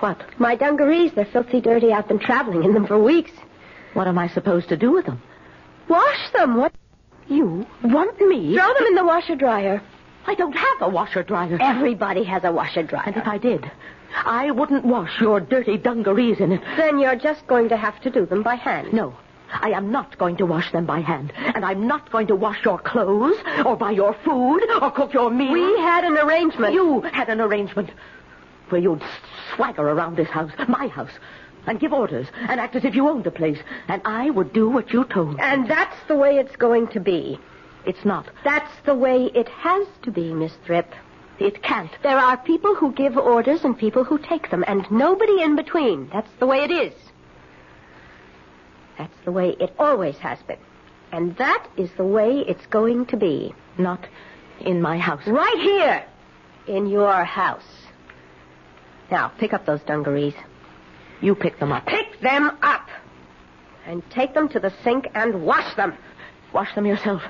What? 0.00 0.22
My 0.38 0.56
dungarees, 0.56 1.12
they're 1.12 1.24
filthy 1.26 1.60
dirty. 1.60 1.92
I've 1.92 2.08
been 2.08 2.18
traveling 2.18 2.64
in 2.64 2.74
them 2.74 2.86
for 2.86 2.98
weeks. 2.98 3.32
What 3.94 4.06
am 4.06 4.18
I 4.18 4.28
supposed 4.28 4.68
to 4.70 4.76
do 4.76 4.92
with 4.92 5.06
them? 5.06 5.20
Wash 5.88 6.30
them. 6.32 6.56
What? 6.56 6.72
You 7.28 7.66
want 7.82 8.20
me? 8.20 8.54
Throw 8.54 8.74
them 8.74 8.86
in 8.86 8.94
the 8.94 9.04
washer 9.04 9.36
dryer. 9.36 9.82
I 10.26 10.34
don't 10.34 10.56
have 10.56 10.82
a 10.82 10.88
washer 10.88 11.22
dryer. 11.22 11.58
Everybody 11.60 12.24
has 12.24 12.44
a 12.44 12.52
washer 12.52 12.82
dryer. 12.82 13.04
And 13.06 13.16
if 13.16 13.26
I 13.26 13.38
did, 13.38 13.70
I 14.24 14.50
wouldn't 14.50 14.84
wash 14.84 15.20
your 15.20 15.40
dirty 15.40 15.76
dungarees 15.76 16.40
in 16.40 16.52
it. 16.52 16.62
Then 16.76 16.98
you're 16.98 17.16
just 17.16 17.46
going 17.46 17.68
to 17.70 17.76
have 17.76 18.00
to 18.02 18.10
do 18.10 18.26
them 18.26 18.42
by 18.42 18.54
hand. 18.54 18.92
No. 18.92 19.14
I 19.52 19.70
am 19.70 19.92
not 19.92 20.18
going 20.18 20.36
to 20.38 20.46
wash 20.46 20.72
them 20.72 20.86
by 20.86 21.00
hand. 21.00 21.32
And 21.36 21.64
I'm 21.64 21.86
not 21.86 22.10
going 22.10 22.26
to 22.28 22.34
wash 22.34 22.64
your 22.64 22.78
clothes, 22.78 23.36
or 23.64 23.76
buy 23.76 23.92
your 23.92 24.14
food, 24.24 24.62
or 24.80 24.90
cook 24.90 25.12
your 25.12 25.30
meals. 25.30 25.52
We 25.52 25.78
had 25.80 26.04
an 26.04 26.18
arrangement. 26.18 26.74
You 26.74 27.02
had 27.02 27.28
an 27.28 27.40
arrangement 27.40 27.90
where 28.70 28.80
you'd 28.80 29.02
swagger 29.54 29.88
around 29.88 30.16
this 30.16 30.28
house, 30.28 30.50
my 30.68 30.88
house, 30.88 31.12
and 31.66 31.80
give 31.80 31.92
orders, 31.92 32.26
and 32.48 32.60
act 32.60 32.76
as 32.76 32.84
if 32.84 32.94
you 32.94 33.08
owned 33.08 33.24
the 33.24 33.30
place. 33.30 33.58
And 33.88 34.02
I 34.04 34.30
would 34.30 34.52
do 34.52 34.68
what 34.68 34.92
you 34.92 35.04
told. 35.04 35.36
me. 35.36 35.40
And 35.40 35.68
that's 35.68 35.96
the 36.08 36.16
way 36.16 36.36
it's 36.38 36.56
going 36.56 36.88
to 36.88 37.00
be. 37.00 37.38
It's 37.86 38.04
not. 38.04 38.26
That's 38.44 38.72
the 38.84 38.94
way 38.94 39.30
it 39.34 39.48
has 39.48 39.86
to 40.02 40.10
be, 40.10 40.32
Miss 40.32 40.52
Thrip. 40.64 40.92
It 41.38 41.62
can't. 41.62 41.90
There 42.02 42.18
are 42.18 42.36
people 42.36 42.74
who 42.74 42.92
give 42.92 43.16
orders 43.16 43.64
and 43.64 43.76
people 43.76 44.04
who 44.04 44.18
take 44.18 44.50
them, 44.50 44.64
and 44.66 44.88
nobody 44.90 45.42
in 45.42 45.56
between. 45.56 46.08
That's 46.12 46.30
the 46.38 46.46
way 46.46 46.64
it 46.64 46.70
is. 46.70 46.94
That's 48.96 49.16
the 49.24 49.32
way 49.32 49.56
it 49.58 49.74
always 49.78 50.16
has 50.18 50.40
been. 50.42 50.58
And 51.12 51.36
that 51.36 51.66
is 51.76 51.90
the 51.96 52.04
way 52.04 52.38
it's 52.40 52.66
going 52.66 53.06
to 53.06 53.16
be. 53.16 53.54
Not 53.78 54.06
in 54.60 54.80
my 54.80 54.98
house. 54.98 55.26
Right 55.26 55.58
here. 55.58 56.04
In 56.66 56.86
your 56.86 57.24
house. 57.24 57.64
Now, 59.10 59.28
pick 59.28 59.52
up 59.52 59.66
those 59.66 59.82
dungarees. 59.82 60.34
You 61.20 61.34
pick 61.34 61.58
them 61.58 61.72
up. 61.72 61.86
Pick 61.86 62.20
them 62.20 62.56
up. 62.62 62.88
And 63.86 64.02
take 64.10 64.34
them 64.34 64.48
to 64.50 64.60
the 64.60 64.72
sink 64.82 65.08
and 65.14 65.42
wash 65.44 65.74
them. 65.76 65.94
Wash 66.52 66.74
them 66.74 66.86
yourself. 66.86 67.22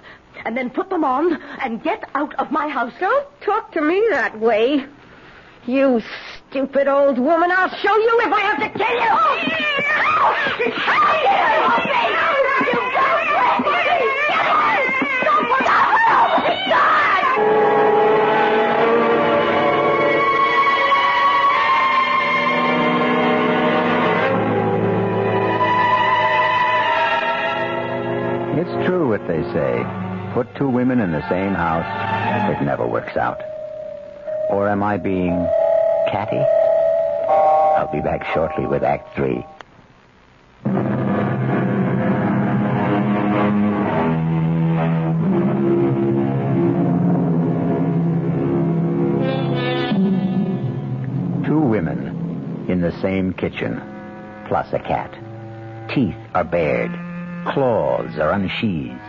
And 0.44 0.56
then 0.56 0.70
put 0.70 0.90
them 0.90 1.04
on 1.04 1.40
and 1.60 1.82
get 1.82 2.04
out 2.14 2.34
of 2.36 2.50
my 2.50 2.68
house. 2.68 2.92
Don't 3.00 3.26
talk 3.40 3.72
to 3.72 3.80
me 3.80 4.02
that 4.10 4.38
way. 4.38 4.86
You 5.66 6.02
stupid 6.50 6.88
old 6.88 7.18
woman. 7.18 7.50
I'll 7.50 7.68
show 7.68 7.96
you 7.96 8.20
if 8.22 8.32
I 8.32 8.40
have 8.40 8.58
to 8.60 8.68
kill 8.78 8.94
you. 9.00 9.12
It's 10.66 10.76
true 10.84 10.94
what 10.94 12.23
they 29.34 29.52
say. 29.52 29.84
Put 30.32 30.54
two 30.56 30.68
women 30.68 31.00
in 31.00 31.10
the 31.10 31.28
same 31.28 31.54
house, 31.54 31.86
it 32.56 32.64
never 32.64 32.86
works 32.86 33.16
out. 33.16 33.40
Or 34.50 34.68
am 34.68 34.82
I 34.82 34.96
being 34.96 35.34
catty? 36.10 36.38
I'll 37.28 37.90
be 37.92 38.00
back 38.00 38.24
shortly 38.32 38.66
with 38.66 38.82
Act 38.82 39.14
Three. 39.16 39.44
Two 51.46 51.60
women 51.60 52.66
in 52.68 52.80
the 52.80 52.92
same 53.00 53.32
kitchen, 53.32 53.80
plus 54.48 54.72
a 54.72 54.78
cat. 54.78 55.12
Teeth 55.92 56.16
are 56.34 56.44
bared, 56.44 56.92
claws 57.52 58.18
are 58.18 58.32
unsheathed, 58.32 59.00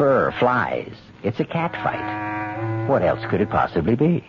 fur 0.00 0.32
flies. 0.38 0.90
It's 1.22 1.38
a 1.40 1.44
cat 1.44 1.72
fight. 1.84 2.88
What 2.88 3.02
else 3.02 3.20
could 3.28 3.42
it 3.42 3.50
possibly 3.50 3.96
be? 3.96 4.24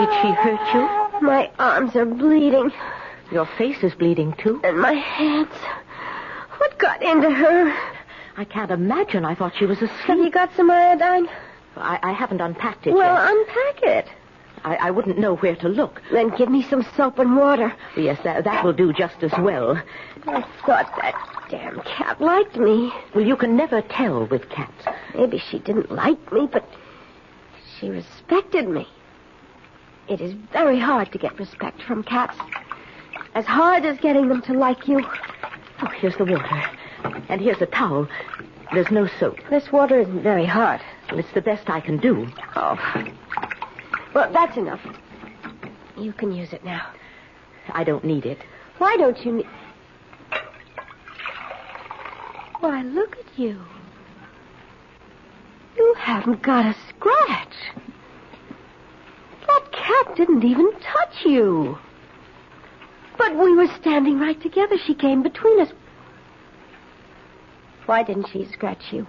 Did 0.00 0.10
she 0.20 0.30
hurt 0.32 0.74
you? 0.74 0.82
My 1.24 1.48
arms 1.60 1.94
are 1.94 2.04
bleeding. 2.04 2.72
Your 3.30 3.46
face 3.56 3.84
is 3.84 3.94
bleeding, 3.94 4.34
too. 4.42 4.60
And 4.64 4.80
my 4.80 4.94
hands. 4.94 5.54
What 6.58 6.76
got 6.78 7.00
into 7.02 7.30
her? 7.30 7.72
I 8.36 8.44
can't 8.44 8.72
imagine. 8.72 9.24
I 9.24 9.36
thought 9.36 9.52
she 9.56 9.64
was 9.64 9.78
asleep. 9.78 9.90
Have 10.06 10.18
you 10.18 10.30
got 10.30 10.50
some 10.56 10.68
iodine? 10.68 11.28
I, 11.76 12.00
I 12.02 12.12
haven't 12.14 12.40
unpacked 12.40 12.88
it 12.88 12.94
Well, 12.94 13.14
yet. 13.14 13.14
Well, 13.14 13.38
unpack 13.38 13.82
it. 13.84 14.06
I, 14.64 14.76
I 14.76 14.90
wouldn't 14.90 15.18
know 15.18 15.36
where 15.36 15.56
to 15.56 15.68
look. 15.68 16.02
Then 16.10 16.30
give 16.36 16.48
me 16.48 16.62
some 16.62 16.84
soap 16.96 17.18
and 17.18 17.36
water. 17.36 17.72
Yes, 17.96 18.18
that, 18.24 18.44
that 18.44 18.64
will 18.64 18.72
do 18.72 18.92
just 18.92 19.22
as 19.22 19.32
well. 19.38 19.80
I 20.26 20.42
thought 20.64 20.92
that 21.00 21.14
damn 21.50 21.80
cat 21.82 22.20
liked 22.20 22.56
me. 22.56 22.92
Well, 23.14 23.24
you 23.24 23.36
can 23.36 23.56
never 23.56 23.82
tell 23.82 24.26
with 24.26 24.48
cats. 24.48 24.84
Maybe 25.14 25.38
she 25.38 25.58
didn't 25.60 25.90
like 25.92 26.32
me, 26.32 26.48
but 26.50 26.68
she 27.78 27.88
respected 27.88 28.68
me. 28.68 28.88
It 30.08 30.20
is 30.20 30.32
very 30.52 30.78
hard 30.78 31.12
to 31.12 31.18
get 31.18 31.38
respect 31.38 31.82
from 31.82 32.02
cats. 32.02 32.36
As 33.34 33.44
hard 33.44 33.84
as 33.84 33.98
getting 33.98 34.28
them 34.28 34.42
to 34.42 34.52
like 34.52 34.88
you. 34.88 35.04
Oh, 35.82 35.86
here's 35.98 36.16
the 36.16 36.24
water. 36.24 36.62
And 37.28 37.40
here's 37.40 37.60
a 37.60 37.66
towel. 37.66 38.08
There's 38.72 38.90
no 38.90 39.08
soap. 39.20 39.38
This 39.50 39.70
water 39.70 40.00
isn't 40.00 40.22
very 40.22 40.46
hard. 40.46 40.80
Well, 41.10 41.20
it's 41.20 41.32
the 41.32 41.42
best 41.42 41.68
I 41.68 41.80
can 41.80 41.98
do. 41.98 42.28
Oh. 42.56 42.78
Well, 44.16 44.32
that's 44.32 44.56
enough. 44.56 44.80
You 45.98 46.10
can 46.14 46.32
use 46.32 46.54
it 46.54 46.64
now. 46.64 46.90
I 47.68 47.84
don't 47.84 48.02
need 48.02 48.24
it. 48.24 48.38
Why 48.78 48.96
don't 48.96 49.22
you 49.22 49.32
need... 49.32 49.46
Why, 52.60 52.80
look 52.80 53.14
at 53.18 53.38
you. 53.38 53.60
You 55.76 55.94
haven't 55.98 56.40
got 56.40 56.64
a 56.64 56.74
scratch. 56.88 57.56
That 59.46 59.70
cat 59.72 60.16
didn't 60.16 60.44
even 60.44 60.72
touch 60.80 61.26
you. 61.26 61.76
But 63.18 63.36
we 63.36 63.54
were 63.54 63.68
standing 63.78 64.18
right 64.18 64.40
together. 64.40 64.76
She 64.86 64.94
came 64.94 65.22
between 65.22 65.60
us. 65.60 65.68
Why 67.84 68.02
didn't 68.02 68.28
she 68.32 68.46
scratch 68.46 68.92
you? 68.92 69.06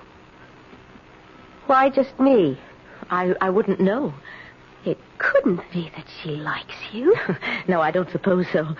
Why 1.67 1.89
just 1.91 2.19
me? 2.19 2.59
I, 3.09 3.35
I 3.39 3.49
wouldn't 3.49 3.79
know. 3.79 4.13
It 4.87 4.97
couldn't 5.17 5.69
be 5.73 5.91
that 5.97 6.05
she 6.21 6.29
likes 6.29 6.93
you. 6.93 7.13
no, 7.67 7.81
I 7.81 7.91
don't 7.91 8.09
suppose 8.09 8.47
so. 8.53 8.73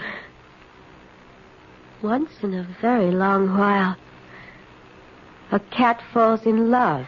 Once 2.02 2.32
in 2.42 2.54
a 2.54 2.64
very 2.80 3.12
long 3.12 3.58
while, 3.58 3.98
a 5.52 5.60
cat 5.60 6.02
falls 6.14 6.46
in 6.46 6.72
love. 6.72 7.08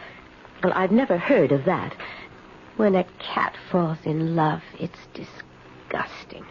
Well, 0.62 0.74
I've 0.74 0.92
never 0.92 1.16
heard 1.16 1.50
of 1.50 1.64
that. 1.64 1.96
When 2.76 2.94
a 2.94 3.04
cat 3.18 3.56
falls 3.70 3.96
in 4.04 4.36
love, 4.36 4.60
it's 4.78 4.98
disgusting. 5.14 6.44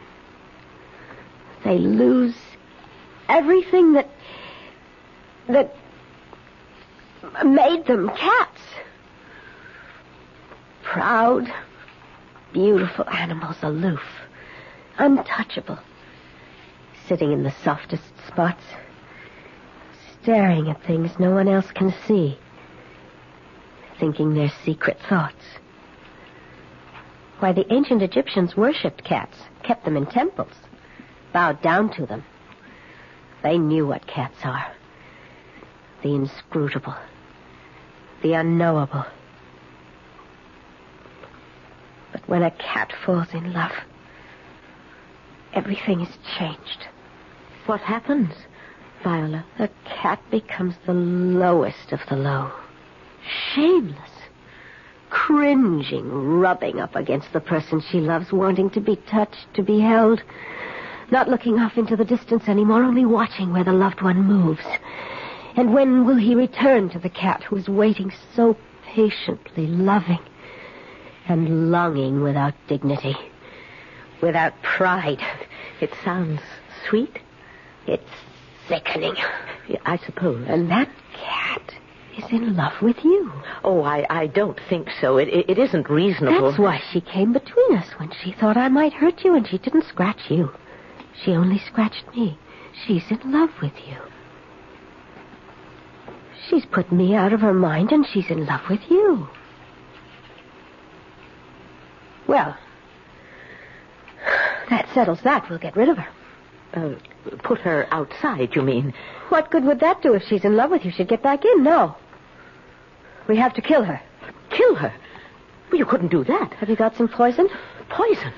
They 1.63 1.77
lose 1.77 2.35
everything 3.27 3.93
that 3.93 4.09
that 5.49 5.75
made 7.45 7.85
them 7.85 8.09
cats. 8.09 8.61
Proud, 10.81 11.53
beautiful 12.53 13.07
animals, 13.09 13.57
aloof, 13.61 14.01
untouchable, 14.97 15.79
sitting 17.07 17.31
in 17.31 17.43
the 17.43 17.53
softest 17.63 18.03
spots, 18.27 18.63
staring 20.21 20.69
at 20.69 20.83
things 20.83 21.11
no 21.19 21.31
one 21.31 21.47
else 21.47 21.71
can 21.71 21.93
see, 22.07 22.37
thinking 23.99 24.33
their 24.33 24.51
secret 24.63 24.97
thoughts. 25.07 25.43
Why, 27.39 27.53
the 27.53 27.71
ancient 27.71 28.01
Egyptians 28.01 28.57
worshipped 28.57 29.03
cats, 29.03 29.37
kept 29.63 29.85
them 29.85 29.95
in 29.95 30.05
temples, 30.05 30.53
bowed 31.31 31.61
down 31.61 31.89
to 31.93 32.05
them. 32.05 32.25
They 33.43 33.57
knew 33.57 33.87
what 33.87 34.05
cats 34.07 34.37
are 34.43 34.73
the 36.01 36.15
inscrutable, 36.15 36.95
the 38.21 38.33
unknowable. 38.33 39.05
But 42.19 42.29
when 42.29 42.43
a 42.43 42.51
cat 42.51 42.91
falls 43.05 43.33
in 43.33 43.53
love, 43.53 43.71
everything 45.53 46.01
is 46.01 46.17
changed. 46.37 46.87
What 47.65 47.81
happens, 47.81 48.33
Viola? 49.03 49.45
The 49.57 49.69
cat 49.85 50.19
becomes 50.29 50.75
the 50.85 50.93
lowest 50.93 51.93
of 51.93 52.01
the 52.09 52.15
low. 52.15 52.51
Shameless. 53.53 54.09
Cringing, 55.09 56.11
rubbing 56.39 56.79
up 56.79 56.95
against 56.95 57.31
the 57.31 57.39
person 57.39 57.79
she 57.79 57.99
loves, 58.01 58.33
wanting 58.33 58.69
to 58.71 58.81
be 58.81 58.95
touched, 58.95 59.53
to 59.53 59.63
be 59.63 59.79
held. 59.79 60.21
Not 61.11 61.29
looking 61.29 61.57
off 61.59 61.77
into 61.77 61.95
the 61.95 62.05
distance 62.05 62.47
anymore, 62.47 62.83
only 62.83 63.05
watching 63.05 63.53
where 63.53 63.63
the 63.63 63.73
loved 63.73 64.01
one 64.01 64.23
moves. 64.23 64.65
And 65.55 65.73
when 65.73 66.05
will 66.05 66.17
he 66.17 66.35
return 66.35 66.89
to 66.89 66.99
the 66.99 67.09
cat 67.09 67.43
who 67.43 67.55
is 67.55 67.69
waiting 67.69 68.11
so 68.35 68.57
patiently, 68.83 69.67
loving, 69.67 70.19
and 71.29 71.71
longing 71.71 72.21
without 72.21 72.53
dignity? 72.67 73.15
without 74.21 74.53
pride. 74.61 75.21
It 75.81 75.91
sounds 76.03 76.41
sweet. 76.87 77.19
It's 77.87 78.03
sickening. 78.67 79.15
I 79.85 79.97
suppose. 79.97 80.45
And 80.47 80.69
that 80.69 80.89
cat 81.13 81.73
is 82.17 82.25
in 82.31 82.55
love 82.55 82.81
with 82.81 82.97
you. 83.03 83.31
Oh, 83.63 83.83
I, 83.83 84.05
I 84.09 84.27
don't 84.27 84.59
think 84.69 84.89
so. 84.99 85.17
It, 85.17 85.29
it, 85.29 85.49
it 85.51 85.59
isn't 85.59 85.89
reasonable. 85.89 86.49
That's 86.49 86.59
why 86.59 86.81
she 86.91 87.01
came 87.01 87.33
between 87.33 87.77
us 87.77 87.87
when 87.97 88.11
she 88.23 88.33
thought 88.33 88.57
I 88.57 88.67
might 88.67 88.93
hurt 88.93 89.23
you, 89.23 89.35
and 89.35 89.47
she 89.47 89.57
didn't 89.57 89.85
scratch 89.85 90.29
you. 90.29 90.51
She 91.23 91.31
only 91.31 91.59
scratched 91.59 92.05
me. 92.15 92.37
She's 92.85 93.03
in 93.09 93.31
love 93.31 93.49
with 93.61 93.73
you. 93.87 93.97
She's 96.49 96.65
put 96.65 96.91
me 96.91 97.13
out 97.13 97.33
of 97.33 97.41
her 97.41 97.53
mind, 97.53 97.91
and 97.91 98.05
she's 98.05 98.29
in 98.29 98.45
love 98.45 98.61
with 98.69 98.81
you. 98.89 99.27
Well, 102.29 102.55
that 104.69 104.87
settles 104.93 105.19
that. 105.23 105.49
We'll 105.49 105.57
get 105.57 105.75
rid 105.75 105.89
of 105.89 105.97
her. 105.97 106.07
Uh, 106.75 107.35
put 107.41 107.57
her 107.61 107.87
outside, 107.89 108.55
you 108.55 108.61
mean? 108.61 108.93
What 109.29 109.49
good 109.49 109.63
would 109.63 109.79
that 109.79 110.03
do 110.03 110.13
if 110.13 110.21
she's 110.27 110.45
in 110.45 110.55
love 110.55 110.69
with 110.69 110.85
you? 110.85 110.91
She'd 110.91 111.07
get 111.07 111.23
back 111.23 111.43
in. 111.43 111.63
No. 111.63 111.95
We 113.27 113.35
have 113.37 113.55
to 113.55 113.61
kill 113.63 113.83
her. 113.83 113.99
Kill 114.51 114.75
her? 114.75 114.93
Well, 115.71 115.79
you 115.79 115.87
couldn't 115.87 116.09
do 116.09 116.23
that. 116.23 116.53
Have 116.53 116.69
you 116.69 116.75
got 116.75 116.95
some 116.95 117.07
poison? 117.07 117.49
Poison? 117.89 118.31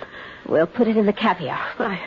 We'll 0.48 0.68
put 0.68 0.88
it 0.88 0.96
in 0.96 1.06
the 1.06 1.12
caviar. 1.12 1.74
But 1.78 1.88
I, 1.88 2.00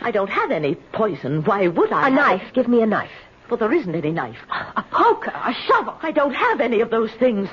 I 0.00 0.12
don't 0.12 0.30
have 0.30 0.50
any 0.50 0.74
poison. 0.94 1.44
Why 1.44 1.68
would 1.68 1.92
I? 1.92 2.08
A 2.08 2.10
knife. 2.10 2.42
it? 2.48 2.54
Give 2.54 2.66
me 2.66 2.80
a 2.80 2.86
knife. 2.86 3.10
Well, 3.50 3.58
there 3.58 3.74
isn't 3.74 3.94
any 3.94 4.10
knife. 4.10 4.38
A 4.48 4.84
poker. 4.90 5.32
A 5.34 5.52
shovel. 5.66 5.98
I 6.00 6.12
don't 6.12 6.32
have 6.32 6.62
any 6.62 6.80
of 6.80 6.88
those 6.88 7.12
things. 7.12 7.50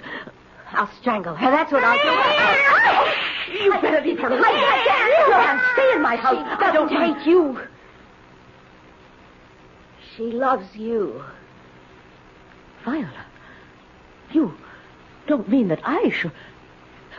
I'll 0.73 0.89
strangle 0.99 1.35
her. 1.35 1.51
That's 1.51 1.71
what 1.71 1.83
I'll 1.83 1.97
do. 1.97 3.63
You 3.63 3.71
better 3.81 4.01
leave 4.01 4.19
her 4.19 4.27
alone. 4.27 4.43
I 4.43 4.83
can't. 4.85 5.09
You 5.09 5.33
can't 5.33 5.61
stay 5.73 5.95
in 5.95 6.01
my 6.01 6.15
house. 6.15 6.59
I 6.61 6.71
don't 6.71 6.89
hate 6.89 7.27
you. 7.27 7.59
She 10.15 10.23
loves 10.23 10.75
you. 10.75 11.23
Viola, 12.83 13.25
you 14.31 14.53
don't 15.27 15.47
mean 15.47 15.69
that 15.69 15.79
I 15.83 16.09
should. 16.09 16.31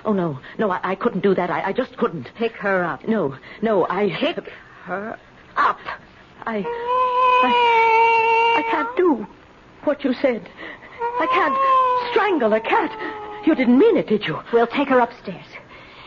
Oh 0.05 0.13
no, 0.13 0.39
no, 0.59 0.71
I, 0.71 0.81
I 0.83 0.95
couldn't 0.95 1.23
do 1.23 1.35
that. 1.35 1.51
I, 1.51 1.69
I 1.69 1.73
just 1.73 1.97
couldn't. 1.97 2.31
Pick 2.37 2.53
her 2.57 2.85
up. 2.85 3.09
No, 3.09 3.37
no, 3.63 3.87
I 3.89 4.11
Pick 4.11 4.49
her 4.85 5.19
up. 5.57 5.79
I, 6.47 6.59
I, 7.43 8.59
I 8.59 8.71
can't 8.71 8.97
do 8.97 9.27
what 9.85 10.05
you 10.05 10.13
said. 10.13 10.49
I 11.01 11.27
can't 11.33 12.11
strangle 12.13 12.53
a 12.53 12.61
cat. 12.61 13.24
You 13.45 13.55
didn't 13.55 13.79
mean 13.79 13.97
it, 13.97 14.07
did 14.07 14.25
you? 14.27 14.41
We'll 14.53 14.67
take 14.67 14.89
her 14.89 15.01
upstairs. 15.01 15.47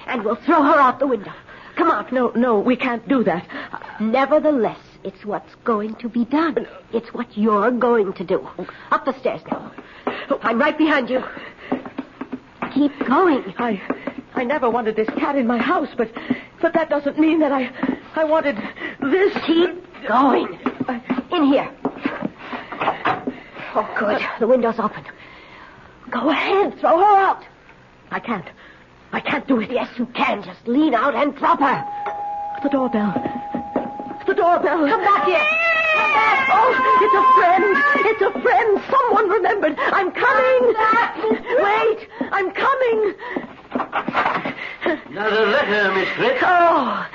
And 0.07 0.23
we'll 0.23 0.35
throw 0.35 0.63
her 0.63 0.79
out 0.79 0.99
the 0.99 1.07
window. 1.07 1.33
Come 1.75 1.91
on. 1.91 2.07
No, 2.11 2.31
no, 2.35 2.59
we 2.59 2.75
can't 2.75 3.07
do 3.07 3.23
that. 3.23 3.45
Nevertheless, 3.99 4.79
it's 5.03 5.23
what's 5.25 5.53
going 5.63 5.95
to 5.95 6.09
be 6.09 6.25
done. 6.25 6.67
It's 6.93 7.13
what 7.13 7.37
you're 7.37 7.71
going 7.71 8.13
to 8.13 8.23
do. 8.23 8.47
Up 8.91 9.05
the 9.05 9.17
stairs 9.19 9.41
now. 9.51 9.71
I'm 10.41 10.59
right 10.59 10.77
behind 10.77 11.09
you. 11.09 11.23
Keep 12.73 13.07
going. 13.07 13.53
I, 13.57 13.81
I 14.33 14.43
never 14.43 14.69
wanted 14.69 14.95
this 14.95 15.09
cat 15.17 15.35
in 15.35 15.45
my 15.45 15.57
house, 15.57 15.89
but, 15.95 16.11
but 16.61 16.73
that 16.73 16.89
doesn't 16.89 17.19
mean 17.19 17.39
that 17.39 17.51
I, 17.51 17.69
I 18.15 18.23
wanted 18.23 18.57
this. 19.01 19.37
Keep 19.45 19.83
going. 20.07 20.59
In 21.31 21.43
here. 21.43 21.71
Oh, 23.75 23.95
good. 23.99 24.21
The 24.39 24.47
window's 24.47 24.79
open. 24.79 25.03
Go 26.09 26.29
ahead. 26.29 26.79
Throw 26.79 26.97
her 26.99 27.17
out. 27.17 27.43
I 28.11 28.19
can't. 28.19 28.45
I 29.11 29.19
can't 29.19 29.47
do 29.47 29.59
it. 29.59 29.71
Yes, 29.71 29.89
you 29.97 30.05
can. 30.07 30.43
Just 30.43 30.67
lean 30.67 30.93
out 30.93 31.15
and 31.15 31.35
drop 31.35 31.59
her. 31.59 31.85
The 32.63 32.69
doorbell. 32.69 33.13
The 34.25 34.33
doorbell. 34.33 34.87
Come 34.87 35.01
back 35.01 35.25
here. 35.25 35.39
Come 35.39 36.13
back. 36.13 36.49
Oh, 36.51 36.73
it's 37.03 37.15
a 37.15 37.23
friend. 37.37 37.65
It's 38.05 38.21
a 38.21 38.31
friend. 38.41 38.81
Someone 38.89 39.29
remembered. 39.29 39.77
I'm 39.79 40.11
coming. 40.11 40.75
Wait. 41.63 42.09
I'm 42.31 42.51
coming. 42.51 43.15
Another 45.09 45.45
letter, 45.47 45.93
Miss 45.93 46.09
Frick. 46.09 46.37
Oh, 46.41 47.05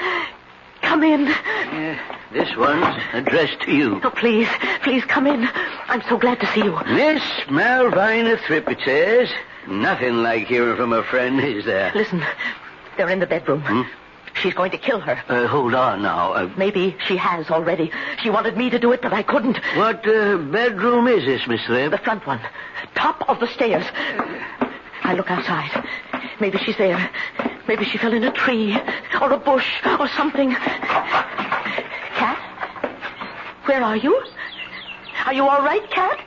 come 0.82 1.02
in. 1.02 1.28
Uh, 1.28 1.96
this 2.32 2.56
one's 2.56 2.96
addressed 3.12 3.60
to 3.62 3.72
you. 3.72 4.00
Oh, 4.02 4.10
please, 4.10 4.48
please 4.82 5.04
come 5.04 5.26
in. 5.26 5.48
I'm 5.88 6.02
so 6.08 6.18
glad 6.18 6.40
to 6.40 6.46
see 6.52 6.60
you. 6.64 6.72
Miss 6.86 7.22
Malvina 7.48 8.38
Thrip, 8.46 8.68
it 8.68 8.78
says. 8.84 9.30
Nothing 9.68 10.16
like 10.22 10.46
hearing 10.46 10.76
from 10.76 10.92
a 10.92 11.02
friend, 11.04 11.40
is 11.40 11.64
there? 11.64 11.92
Listen, 11.94 12.24
they're 12.96 13.08
in 13.10 13.20
the 13.20 13.26
bedroom. 13.26 13.60
Hmm? 13.62 13.82
She's 14.40 14.54
going 14.54 14.70
to 14.70 14.78
kill 14.78 14.98
her. 15.00 15.22
Uh, 15.28 15.46
hold 15.46 15.74
on 15.74 16.02
now. 16.02 16.32
Uh, 16.32 16.50
Maybe 16.56 16.96
she 17.06 17.16
has 17.18 17.50
already. 17.50 17.92
She 18.22 18.30
wanted 18.30 18.56
me 18.56 18.70
to 18.70 18.78
do 18.78 18.90
it, 18.92 19.02
but 19.02 19.12
I 19.12 19.22
couldn't. 19.22 19.58
what 19.76 20.06
uh, 20.08 20.38
bedroom 20.38 21.06
is 21.06 21.24
this, 21.26 21.46
Miss 21.46 21.62
Thrip? 21.66 21.90
The 21.90 21.98
front 21.98 22.26
one. 22.26 22.40
Top 22.94 23.28
of 23.28 23.40
the 23.40 23.46
stairs. 23.48 23.84
I 25.04 25.14
look 25.14 25.30
outside. 25.30 25.86
Maybe 26.40 26.58
she's 26.58 26.76
there. 26.78 27.10
Maybe 27.68 27.84
she 27.84 27.98
fell 27.98 28.12
in 28.12 28.24
a 28.24 28.32
tree 28.32 28.76
or 29.20 29.32
a 29.32 29.38
bush 29.38 29.68
or 30.00 30.08
something. 30.08 30.50
Where 33.72 33.82
are 33.82 33.96
you? 33.96 34.22
Are 35.24 35.32
you 35.32 35.48
all 35.48 35.62
right, 35.62 35.90
Cat? 35.90 36.22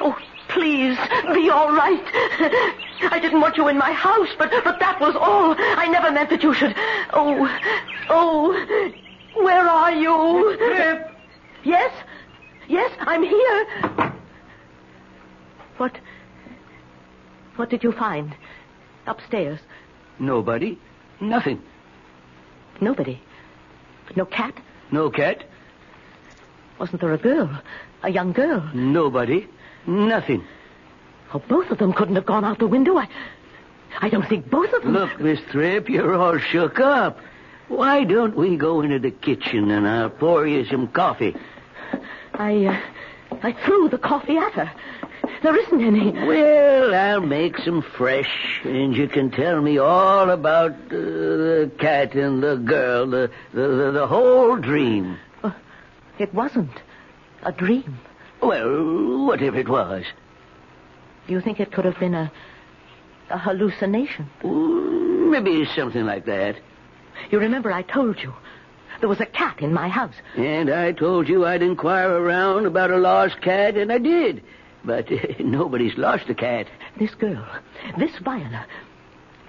Oh, 0.00 0.18
please, 0.48 0.98
be 1.32 1.48
all 1.48 1.72
right. 1.72 2.02
I 3.12 3.20
didn't 3.22 3.40
want 3.40 3.56
you 3.56 3.68
in 3.68 3.78
my 3.78 3.92
house, 3.92 4.30
but, 4.36 4.50
but 4.64 4.80
that 4.80 5.00
was 5.00 5.14
all. 5.14 5.54
I 5.56 5.86
never 5.86 6.10
meant 6.10 6.30
that 6.30 6.42
you 6.42 6.52
should. 6.52 6.74
Oh, 7.12 7.46
oh, 8.08 8.92
where 9.34 9.68
are 9.68 9.92
you? 9.92 10.58
Yes? 11.62 11.92
Yes, 12.66 12.90
I'm 13.02 13.22
here. 13.22 14.12
What? 15.76 15.96
What 17.54 17.70
did 17.70 17.84
you 17.84 17.92
find? 17.92 18.34
Upstairs? 19.06 19.60
Nobody. 20.18 20.76
Nothing. 21.20 21.62
Nobody. 22.80 23.22
No 24.16 24.24
cat? 24.24 24.54
No 24.90 25.08
cat. 25.08 25.44
Wasn't 26.84 27.00
there 27.00 27.14
a 27.14 27.18
girl? 27.18 27.48
A 28.02 28.10
young 28.10 28.32
girl? 28.32 28.60
Nobody. 28.74 29.48
Nothing. 29.86 30.44
Oh, 31.32 31.38
both 31.38 31.70
of 31.70 31.78
them 31.78 31.94
couldn't 31.94 32.14
have 32.14 32.26
gone 32.26 32.44
out 32.44 32.58
the 32.58 32.66
window. 32.66 32.98
I, 32.98 33.08
I 34.02 34.10
don't 34.10 34.28
think 34.28 34.50
both 34.50 34.70
of 34.74 34.82
them. 34.82 34.92
Look, 34.92 35.18
Miss 35.18 35.40
Tripp, 35.50 35.88
you're 35.88 36.14
all 36.14 36.36
shook 36.36 36.80
up. 36.80 37.20
Why 37.68 38.04
don't 38.04 38.36
we 38.36 38.58
go 38.58 38.82
into 38.82 38.98
the 38.98 39.10
kitchen 39.10 39.70
and 39.70 39.88
I'll 39.88 40.10
pour 40.10 40.46
you 40.46 40.66
some 40.66 40.88
coffee? 40.88 41.34
I, 42.34 42.66
uh, 42.66 42.80
I 43.42 43.52
threw 43.64 43.88
the 43.88 43.96
coffee 43.96 44.36
at 44.36 44.52
her. 44.52 44.70
There 45.42 45.56
isn't 45.56 45.82
any. 45.82 46.10
Well, 46.10 46.94
I'll 46.94 47.22
make 47.22 47.56
some 47.60 47.80
fresh, 47.80 48.60
and 48.62 48.94
you 48.94 49.08
can 49.08 49.30
tell 49.30 49.62
me 49.62 49.78
all 49.78 50.28
about 50.28 50.72
uh, 50.72 50.90
the 50.90 51.70
cat 51.78 52.14
and 52.14 52.42
the 52.42 52.56
girl, 52.56 53.06
the, 53.06 53.30
the, 53.54 53.68
the, 53.68 53.90
the 53.92 54.06
whole 54.06 54.56
dream. 54.58 55.16
It 56.18 56.32
wasn't 56.34 56.70
a 57.42 57.52
dream. 57.52 57.98
Well, 58.42 59.26
what 59.26 59.42
if 59.42 59.54
it 59.54 59.68
was? 59.68 60.04
You 61.26 61.40
think 61.40 61.60
it 61.60 61.72
could 61.72 61.84
have 61.84 61.98
been 61.98 62.14
a, 62.14 62.30
a 63.30 63.38
hallucination? 63.38 64.28
Ooh, 64.44 65.28
Maybe 65.30 65.66
something 65.74 66.04
like 66.04 66.26
that. 66.26 66.56
You 67.30 67.38
remember 67.38 67.72
I 67.72 67.82
told 67.82 68.20
you 68.22 68.32
there 69.00 69.08
was 69.08 69.20
a 69.20 69.26
cat 69.26 69.60
in 69.60 69.72
my 69.72 69.88
house. 69.88 70.14
And 70.36 70.70
I 70.70 70.92
told 70.92 71.28
you 71.28 71.44
I'd 71.44 71.62
inquire 71.62 72.10
around 72.10 72.66
about 72.66 72.90
a 72.90 72.96
lost 72.96 73.40
cat, 73.40 73.76
and 73.76 73.92
I 73.92 73.98
did. 73.98 74.42
But 74.84 75.10
uh, 75.10 75.16
nobody's 75.40 75.96
lost 75.96 76.28
a 76.28 76.34
cat. 76.34 76.66
This 76.98 77.14
girl, 77.14 77.44
this 77.98 78.16
Viola, 78.18 78.66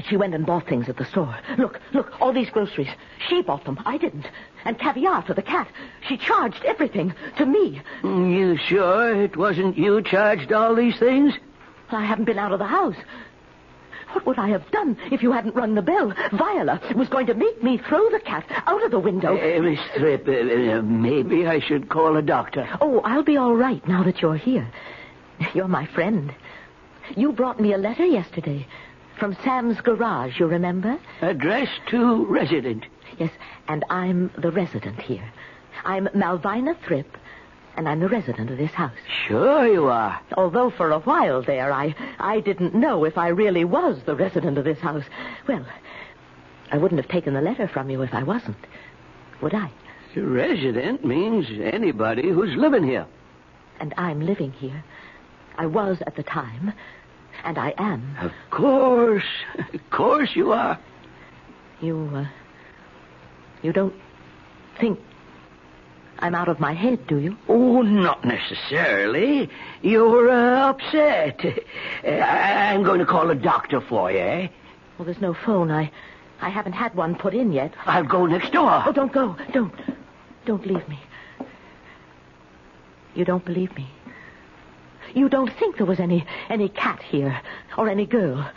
she 0.09 0.17
went 0.17 0.33
and 0.35 0.45
bought 0.45 0.67
things 0.67 0.87
at 0.89 0.97
the 0.97 1.05
store. 1.05 1.37
Look, 1.57 1.79
look, 1.93 2.11
all 2.21 2.33
these 2.33 2.49
groceries. 2.49 2.89
She 3.27 3.41
bought 3.41 3.63
them. 3.65 3.79
I 3.85 3.97
didn't. 3.97 4.27
And 4.65 4.77
caviar 4.79 5.21
for 5.23 5.33
the 5.33 5.41
cat. 5.41 5.67
She 6.07 6.17
charged 6.17 6.63
everything 6.65 7.13
to 7.37 7.45
me. 7.45 7.81
Mm, 8.03 8.35
You 8.35 8.57
sure 8.57 9.15
it 9.23 9.35
wasn't 9.37 9.77
you 9.77 10.01
charged 10.01 10.51
all 10.51 10.75
these 10.75 10.97
things? 10.99 11.33
I 11.89 12.03
haven't 12.05 12.25
been 12.25 12.39
out 12.39 12.51
of 12.51 12.59
the 12.59 12.65
house. 12.65 12.95
What 14.13 14.25
would 14.27 14.39
I 14.39 14.47
have 14.49 14.69
done 14.71 14.97
if 15.11 15.21
you 15.21 15.31
hadn't 15.33 15.55
rung 15.55 15.75
the 15.75 15.81
bell? 15.81 16.13
Viola 16.31 16.79
was 16.95 17.09
going 17.09 17.25
to 17.27 17.33
make 17.33 17.61
me 17.61 17.77
throw 17.77 18.09
the 18.09 18.19
cat 18.19 18.45
out 18.65 18.83
of 18.83 18.91
the 18.91 18.99
window. 18.99 19.35
Uh, 19.37 19.61
Miss 19.61 19.79
Tripp, 19.97 20.27
uh, 20.27 20.31
uh, 20.31 20.81
maybe 20.81 21.45
I 21.47 21.59
should 21.59 21.89
call 21.89 22.15
a 22.15 22.21
doctor. 22.21 22.67
Oh, 22.79 23.01
I'll 23.01 23.23
be 23.23 23.35
all 23.37 23.55
right 23.55 23.85
now 23.87 24.03
that 24.03 24.21
you're 24.21 24.37
here. 24.37 24.67
You're 25.53 25.67
my 25.67 25.85
friend. 25.87 26.33
You 27.17 27.33
brought 27.33 27.59
me 27.59 27.73
a 27.73 27.77
letter 27.77 28.05
yesterday 28.05 28.65
from 29.17 29.35
Sam's 29.43 29.79
garage, 29.81 30.39
you 30.39 30.47
remember? 30.47 30.99
Addressed 31.21 31.81
to 31.89 32.25
resident. 32.25 32.85
Yes, 33.17 33.31
and 33.67 33.83
I'm 33.89 34.31
the 34.37 34.51
resident 34.51 35.01
here. 35.01 35.31
I'm 35.83 36.07
Malvina 36.07 36.75
Thrip, 36.85 37.17
and 37.77 37.87
I'm 37.87 37.99
the 37.99 38.09
resident 38.09 38.49
of 38.49 38.57
this 38.57 38.71
house. 38.71 38.91
Sure 39.27 39.67
you 39.67 39.85
are. 39.87 40.19
Although 40.35 40.69
for 40.69 40.91
a 40.91 40.99
while 40.99 41.41
there, 41.41 41.71
I, 41.71 41.95
I 42.19 42.39
didn't 42.39 42.75
know 42.75 43.05
if 43.05 43.17
I 43.17 43.29
really 43.29 43.63
was 43.63 43.99
the 44.05 44.15
resident 44.15 44.57
of 44.57 44.65
this 44.65 44.79
house. 44.79 45.03
Well, 45.47 45.65
I 46.71 46.77
wouldn't 46.77 46.99
have 47.01 47.09
taken 47.09 47.33
the 47.33 47.41
letter 47.41 47.67
from 47.67 47.89
you 47.89 48.01
if 48.01 48.13
I 48.13 48.23
wasn't. 48.23 48.57
Would 49.41 49.53
I? 49.53 49.71
Resident 50.15 51.03
means 51.03 51.47
anybody 51.61 52.29
who's 52.29 52.55
living 52.55 52.83
here. 52.83 53.05
And 53.79 53.93
I'm 53.97 54.25
living 54.25 54.53
here. 54.53 54.83
I 55.57 55.65
was 55.65 56.01
at 56.07 56.15
the 56.15 56.23
time, 56.23 56.73
and 57.45 57.57
I 57.57 57.73
am. 57.77 58.15
Of 58.21 58.31
course. 58.49 59.23
Of 59.73 59.89
course 59.91 60.35
you 60.35 60.51
are. 60.51 60.79
You, 61.81 62.09
uh, 62.13 62.25
you 63.61 63.71
don't 63.71 63.93
think 64.79 64.99
I'm 66.19 66.33
out 66.35 66.47
of 66.47 66.59
my 66.59 66.73
head, 66.73 67.05
do 67.07 67.17
you? 67.19 67.37
Oh, 67.47 67.81
not 67.81 68.25
necessarily. 68.25 69.49
You're 69.81 70.29
uh, 70.29 70.69
upset. 70.69 71.39
I- 72.03 72.73
I'm 72.73 72.83
going 72.83 72.99
to 72.99 73.05
call 73.05 73.29
a 73.29 73.35
doctor 73.35 73.79
for 73.81 74.11
you, 74.11 74.19
eh? 74.19 74.47
Well, 74.97 75.05
there's 75.05 75.21
no 75.21 75.33
phone. 75.33 75.71
I, 75.71 75.91
I 76.41 76.49
haven't 76.49 76.73
had 76.73 76.95
one 76.95 77.15
put 77.15 77.33
in 77.33 77.51
yet. 77.51 77.73
I'll 77.85 78.03
go 78.05 78.25
next 78.25 78.51
door. 78.53 78.83
Oh, 78.85 78.91
don't 78.91 79.11
go. 79.11 79.35
Don't. 79.53 79.73
Don't 80.45 80.65
leave 80.65 80.87
me. 80.87 80.99
You 83.13 83.25
don't 83.25 83.43
believe 83.45 83.75
me. 83.75 83.89
You 85.15 85.29
don't 85.29 85.51
think 85.57 85.77
there 85.77 85.85
was 85.85 85.99
any 85.99 86.25
any 86.49 86.67
cat 86.67 87.01
here, 87.01 87.41
or 87.77 87.89
any 87.89 88.05
girl, 88.05 88.47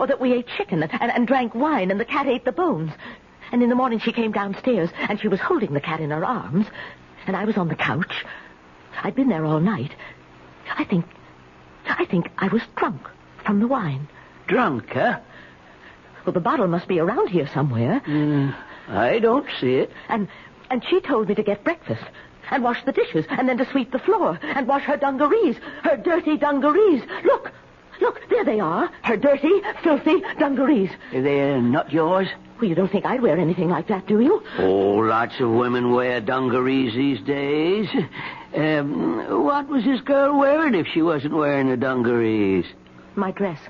or 0.00 0.06
that 0.08 0.20
we 0.20 0.32
ate 0.32 0.48
chicken 0.56 0.82
and, 0.82 0.92
and, 1.00 1.12
and 1.12 1.26
drank 1.26 1.54
wine 1.54 1.90
and 1.90 1.98
the 1.98 2.04
cat 2.04 2.26
ate 2.26 2.44
the 2.44 2.52
bones. 2.52 2.90
And 3.52 3.62
in 3.62 3.68
the 3.68 3.76
morning 3.76 4.00
she 4.00 4.12
came 4.12 4.32
downstairs 4.32 4.90
and 5.08 5.20
she 5.20 5.28
was 5.28 5.40
holding 5.40 5.72
the 5.72 5.80
cat 5.80 6.00
in 6.00 6.10
her 6.10 6.24
arms, 6.24 6.66
and 7.26 7.36
I 7.36 7.44
was 7.44 7.56
on 7.56 7.68
the 7.68 7.76
couch. 7.76 8.24
I'd 9.02 9.14
been 9.14 9.28
there 9.28 9.44
all 9.44 9.60
night. 9.60 9.92
I 10.76 10.84
think, 10.84 11.06
I 11.88 12.04
think 12.04 12.28
I 12.36 12.48
was 12.48 12.62
drunk 12.76 13.00
from 13.46 13.60
the 13.60 13.68
wine. 13.68 14.08
Drunk, 14.48 14.90
huh? 14.90 15.20
Well, 16.26 16.32
the 16.32 16.40
bottle 16.40 16.66
must 16.66 16.88
be 16.88 16.98
around 16.98 17.28
here 17.28 17.48
somewhere. 17.54 18.02
Mm, 18.06 18.54
I 18.88 19.20
don't 19.20 19.46
see 19.60 19.76
it. 19.76 19.90
And 20.08 20.28
and 20.68 20.84
she 20.90 21.00
told 21.00 21.28
me 21.28 21.36
to 21.36 21.42
get 21.44 21.64
breakfast 21.64 22.02
and 22.50 22.62
wash 22.62 22.84
the 22.84 22.92
dishes 22.92 23.24
and 23.30 23.48
then 23.48 23.58
to 23.58 23.70
sweep 23.70 23.90
the 23.92 23.98
floor 23.98 24.38
and 24.42 24.66
wash 24.66 24.82
her 24.84 24.96
dungarees, 24.96 25.56
her 25.82 25.96
dirty 25.96 26.36
dungarees. 26.36 27.02
Look, 27.24 27.52
look, 28.00 28.20
there 28.30 28.44
they 28.44 28.60
are, 28.60 28.90
her 29.02 29.16
dirty, 29.16 29.60
filthy 29.82 30.20
dungarees. 30.38 30.90
They're 31.12 31.60
not 31.60 31.92
yours? 31.92 32.28
Well, 32.60 32.68
you 32.68 32.74
don't 32.74 32.90
think 32.90 33.06
I'd 33.06 33.22
wear 33.22 33.38
anything 33.38 33.68
like 33.68 33.86
that, 33.88 34.06
do 34.08 34.20
you? 34.20 34.42
Oh, 34.58 34.96
lots 34.96 35.38
of 35.38 35.50
women 35.50 35.92
wear 35.92 36.20
dungarees 36.20 36.94
these 36.94 37.20
days. 37.20 37.88
Um, 38.56 39.44
what 39.44 39.68
was 39.68 39.84
this 39.84 40.00
girl 40.00 40.38
wearing 40.38 40.74
if 40.74 40.86
she 40.88 41.02
wasn't 41.02 41.34
wearing 41.34 41.68
the 41.68 41.76
dungarees? 41.76 42.64
My 43.14 43.30
dress. 43.30 43.60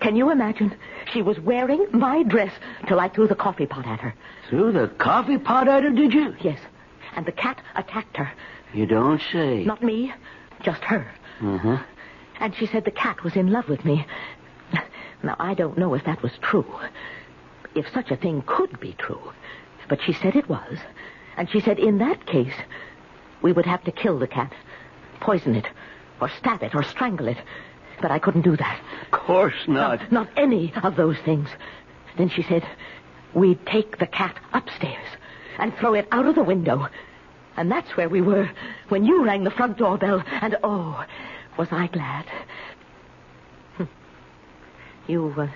Can 0.00 0.16
you 0.16 0.30
imagine? 0.30 0.74
She 1.12 1.22
was 1.22 1.38
wearing 1.38 1.86
my 1.92 2.22
dress 2.24 2.52
till 2.88 2.98
I 2.98 3.08
threw 3.08 3.28
the 3.28 3.34
coffee 3.34 3.66
pot 3.66 3.86
at 3.86 4.00
her. 4.00 4.14
Threw 4.48 4.72
the 4.72 4.88
coffee 4.88 5.38
pot 5.38 5.68
at 5.68 5.84
her, 5.84 5.90
did 5.90 6.12
you? 6.12 6.34
Yes. 6.40 6.58
And 7.16 7.26
the 7.26 7.32
cat 7.32 7.60
attacked 7.76 8.16
her. 8.16 8.30
You 8.72 8.86
don't 8.86 9.20
say. 9.32 9.64
Not 9.64 9.82
me, 9.82 10.12
just 10.62 10.82
her. 10.84 11.10
Uh-huh. 11.42 11.78
And 12.38 12.54
she 12.54 12.66
said 12.66 12.84
the 12.84 12.90
cat 12.90 13.22
was 13.24 13.36
in 13.36 13.50
love 13.50 13.68
with 13.68 13.84
me. 13.84 14.06
Now, 15.22 15.36
I 15.38 15.54
don't 15.54 15.76
know 15.76 15.94
if 15.94 16.04
that 16.04 16.22
was 16.22 16.32
true. 16.40 16.66
If 17.74 17.86
such 17.92 18.10
a 18.10 18.16
thing 18.16 18.42
could 18.46 18.80
be 18.80 18.94
true. 18.94 19.32
But 19.88 20.00
she 20.02 20.12
said 20.14 20.34
it 20.34 20.48
was. 20.48 20.78
And 21.36 21.50
she 21.50 21.60
said 21.60 21.78
in 21.78 21.98
that 21.98 22.26
case, 22.26 22.54
we 23.42 23.52
would 23.52 23.66
have 23.66 23.84
to 23.84 23.92
kill 23.92 24.18
the 24.18 24.26
cat, 24.26 24.52
poison 25.20 25.54
it, 25.54 25.66
or 26.20 26.30
stab 26.38 26.62
it, 26.62 26.74
or 26.74 26.82
strangle 26.82 27.28
it. 27.28 27.38
But 28.00 28.10
I 28.10 28.18
couldn't 28.18 28.42
do 28.42 28.56
that. 28.56 28.80
Of 29.02 29.10
course 29.10 29.68
not. 29.68 30.00
Not, 30.00 30.12
not 30.12 30.28
any 30.36 30.72
of 30.82 30.96
those 30.96 31.18
things. 31.18 31.48
Then 32.16 32.30
she 32.30 32.42
said, 32.42 32.66
we'd 33.34 33.64
take 33.66 33.98
the 33.98 34.06
cat 34.06 34.36
upstairs 34.52 35.06
and 35.60 35.72
throw 35.78 35.94
it 35.94 36.08
out 36.10 36.26
of 36.26 36.34
the 36.34 36.42
window. 36.42 36.88
And 37.56 37.70
that's 37.70 37.96
where 37.96 38.08
we 38.08 38.20
were 38.20 38.48
when 38.88 39.04
you 39.04 39.24
rang 39.24 39.44
the 39.44 39.50
front 39.50 39.76
door 39.76 39.98
bell. 39.98 40.22
And 40.40 40.56
oh, 40.62 41.04
was 41.58 41.68
I 41.70 41.86
glad. 41.86 42.24
You, 45.08 45.34
uh, 45.36 45.48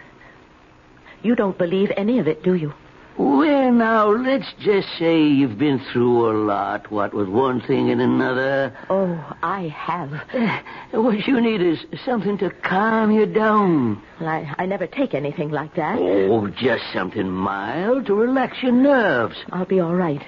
you 1.22 1.36
don't 1.36 1.56
believe 1.56 1.92
any 1.96 2.18
of 2.18 2.26
it, 2.26 2.42
do 2.42 2.54
you? 2.54 2.72
Well, 3.16 3.70
now, 3.72 4.08
let's 4.10 4.52
just 4.60 4.88
say 4.98 5.22
you've 5.22 5.56
been 5.56 5.80
through 5.92 6.30
a 6.30 6.34
lot, 6.44 6.90
what 6.90 7.14
with 7.14 7.28
one 7.28 7.60
thing 7.60 7.90
and 7.90 8.00
another. 8.00 8.76
Oh, 8.90 9.36
I 9.40 9.68
have. 9.68 10.12
Eh, 10.32 10.60
What 10.92 11.24
you 11.26 11.40
need 11.40 11.60
is 11.62 11.78
something 12.04 12.36
to 12.38 12.50
calm 12.50 13.12
you 13.12 13.26
down. 13.26 14.02
Well, 14.20 14.28
I, 14.28 14.52
I 14.58 14.66
never 14.66 14.88
take 14.88 15.14
anything 15.14 15.50
like 15.50 15.76
that. 15.76 15.96
Oh, 16.00 16.48
just 16.48 16.82
something 16.92 17.30
mild 17.30 18.06
to 18.06 18.14
relax 18.14 18.56
your 18.62 18.72
nerves. 18.72 19.36
I'll 19.52 19.64
be 19.64 19.78
all 19.78 19.94
right. 19.94 20.22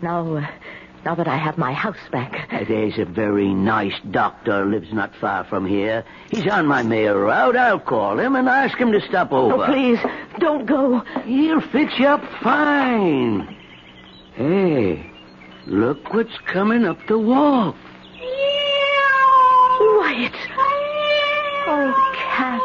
Now, 0.00 0.36
uh, 0.36 0.46
now 1.04 1.14
that 1.14 1.28
I 1.28 1.36
have 1.36 1.56
my 1.58 1.72
house 1.72 1.96
back. 2.10 2.48
There's 2.68 2.98
a 2.98 3.04
very 3.04 3.52
nice 3.54 3.94
doctor 4.10 4.64
lives 4.66 4.92
not 4.92 5.14
far 5.16 5.44
from 5.44 5.66
here. 5.66 6.04
He's 6.30 6.46
on 6.46 6.66
my 6.66 6.82
mail 6.82 7.16
route. 7.16 7.56
I'll 7.56 7.80
call 7.80 8.18
him 8.18 8.36
and 8.36 8.48
ask 8.48 8.76
him 8.76 8.92
to 8.92 9.00
stop 9.08 9.32
over. 9.32 9.64
Oh, 9.64 9.66
please, 9.66 9.98
don't 10.38 10.66
go. 10.66 11.00
He'll 11.24 11.60
fix 11.60 11.98
you 11.98 12.06
up 12.06 12.24
fine. 12.42 13.56
Hey, 14.34 15.10
look 15.66 16.12
what's 16.12 16.36
coming 16.46 16.84
up 16.84 16.98
the 17.06 17.18
walk. 17.18 17.76
Wyatt. 19.80 20.32
Oh, 21.66 22.12
Cat. 22.16 22.60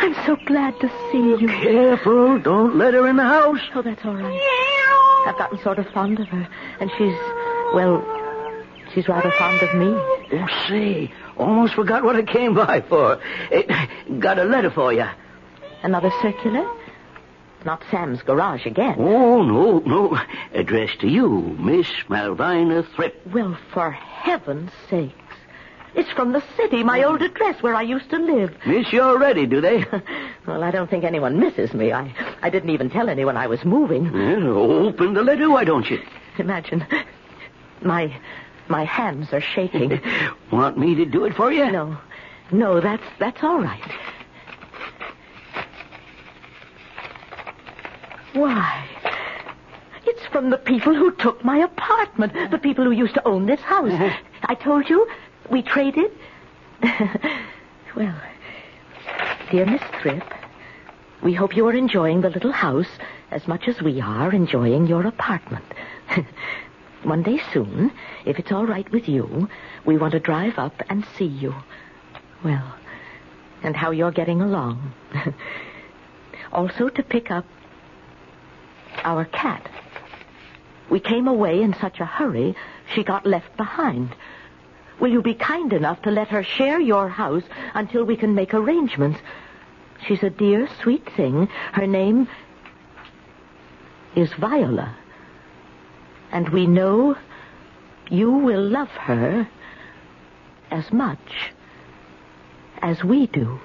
I'm 0.00 0.14
so 0.26 0.36
glad 0.46 0.78
to 0.80 0.88
see 1.10 1.18
you. 1.18 1.48
Careful, 1.48 2.38
don't 2.38 2.76
let 2.76 2.94
her 2.94 3.08
in 3.08 3.16
the 3.16 3.24
house. 3.24 3.60
Oh, 3.74 3.82
that's 3.82 4.04
all 4.04 4.14
right. 4.14 4.73
I've 5.26 5.38
gotten 5.38 5.58
sort 5.62 5.78
of 5.78 5.86
fond 5.88 6.20
of 6.20 6.28
her, 6.28 6.48
and 6.80 6.90
she's, 6.98 7.14
well, 7.74 8.02
she's 8.92 9.08
rather 9.08 9.32
fond 9.38 9.62
of 9.62 9.74
me. 9.74 9.86
Oh, 10.32 10.46
say, 10.68 11.12
almost 11.36 11.74
forgot 11.74 12.04
what 12.04 12.16
I 12.16 12.22
came 12.22 12.54
by 12.54 12.80
for. 12.82 13.20
Eh, 13.50 13.86
got 14.18 14.38
a 14.38 14.44
letter 14.44 14.70
for 14.70 14.92
you. 14.92 15.06
Another 15.82 16.10
circular? 16.22 16.66
Not 17.64 17.82
Sam's 17.90 18.20
garage 18.22 18.66
again. 18.66 18.96
Oh, 18.98 19.42
no, 19.42 19.78
no. 19.78 20.18
Addressed 20.52 21.00
to 21.00 21.08
you, 21.08 21.56
Miss 21.58 21.86
Malvina 22.08 22.86
Thripp. 22.94 23.14
Well, 23.32 23.56
for 23.72 23.90
heaven's 23.90 24.70
sakes. 24.90 25.14
It's 25.94 26.10
from 26.10 26.32
the 26.32 26.42
city, 26.56 26.82
my 26.82 27.04
old 27.04 27.22
address 27.22 27.62
where 27.62 27.74
I 27.74 27.82
used 27.82 28.10
to 28.10 28.18
live. 28.18 28.54
Miss 28.66 28.92
you 28.92 29.00
already, 29.00 29.46
do 29.46 29.60
they? 29.60 29.84
well, 30.46 30.64
I 30.64 30.70
don't 30.70 30.90
think 30.90 31.04
anyone 31.04 31.38
misses 31.38 31.72
me. 31.72 31.92
I, 31.92 32.12
I 32.42 32.50
didn't 32.50 32.70
even 32.70 32.90
tell 32.90 33.08
anyone 33.08 33.36
I 33.36 33.46
was 33.46 33.64
moving. 33.64 34.12
Well, 34.12 34.86
open 34.86 35.14
the 35.14 35.22
letter, 35.22 35.48
why 35.48 35.64
don't 35.64 35.88
you? 35.88 36.00
Imagine. 36.38 36.84
My 37.82 38.12
my 38.68 38.84
hands 38.84 39.32
are 39.32 39.40
shaking. 39.40 40.00
Want 40.50 40.78
me 40.78 40.94
to 40.96 41.04
do 41.04 41.24
it 41.26 41.34
for 41.34 41.52
you? 41.52 41.70
No. 41.70 41.96
No, 42.50 42.80
that's 42.80 43.04
that's 43.18 43.42
all 43.42 43.60
right. 43.60 43.92
Why? 48.32 48.88
It's 50.06 50.26
from 50.26 50.50
the 50.50 50.58
people 50.58 50.94
who 50.94 51.12
took 51.12 51.44
my 51.44 51.58
apartment, 51.58 52.32
the 52.50 52.58
people 52.58 52.84
who 52.84 52.90
used 52.90 53.14
to 53.14 53.28
own 53.28 53.46
this 53.46 53.60
house. 53.60 53.92
Uh-huh. 53.92 54.10
I 54.46 54.54
told 54.54 54.88
you 54.90 55.06
we 55.50 55.62
traded. 55.62 56.10
well, 57.96 58.20
dear 59.50 59.66
Miss 59.66 59.82
Thripp, 60.00 60.24
we 61.22 61.34
hope 61.34 61.56
you 61.56 61.66
are 61.66 61.74
enjoying 61.74 62.20
the 62.20 62.30
little 62.30 62.52
house 62.52 62.88
as 63.30 63.46
much 63.48 63.68
as 63.68 63.80
we 63.80 64.00
are 64.00 64.32
enjoying 64.32 64.86
your 64.86 65.06
apartment. 65.06 65.64
One 67.02 67.22
day 67.22 67.40
soon, 67.52 67.92
if 68.24 68.38
it's 68.38 68.52
all 68.52 68.66
right 68.66 68.90
with 68.90 69.08
you, 69.08 69.48
we 69.84 69.98
want 69.98 70.12
to 70.12 70.20
drive 70.20 70.58
up 70.58 70.80
and 70.88 71.04
see 71.16 71.26
you. 71.26 71.54
Well, 72.42 72.74
and 73.62 73.76
how 73.76 73.90
you're 73.90 74.10
getting 74.10 74.40
along. 74.40 74.92
also 76.52 76.88
to 76.88 77.02
pick 77.02 77.30
up 77.30 77.44
our 79.02 79.24
cat. 79.24 79.68
We 80.90 81.00
came 81.00 81.26
away 81.26 81.62
in 81.62 81.74
such 81.74 81.98
a 82.00 82.04
hurry, 82.04 82.54
she 82.94 83.02
got 83.02 83.26
left 83.26 83.56
behind. 83.56 84.14
Will 85.00 85.10
you 85.10 85.22
be 85.22 85.34
kind 85.34 85.72
enough 85.72 86.02
to 86.02 86.10
let 86.10 86.28
her 86.28 86.42
share 86.42 86.80
your 86.80 87.08
house 87.08 87.42
until 87.74 88.04
we 88.04 88.16
can 88.16 88.34
make 88.34 88.54
arrangements? 88.54 89.18
She's 90.06 90.22
a 90.22 90.30
dear, 90.30 90.68
sweet 90.82 91.08
thing. 91.16 91.48
Her 91.72 91.86
name 91.86 92.28
is 94.14 94.32
Viola. 94.34 94.94
And 96.30 96.48
we 96.50 96.66
know 96.66 97.16
you 98.10 98.30
will 98.30 98.62
love 98.62 98.90
her 98.90 99.48
as 100.70 100.92
much 100.92 101.52
as 102.82 103.02
we 103.02 103.26
do. 103.26 103.60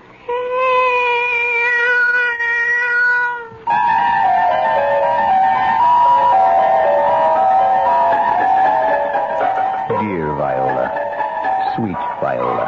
Sweet 11.79 11.95
Viola, 12.19 12.67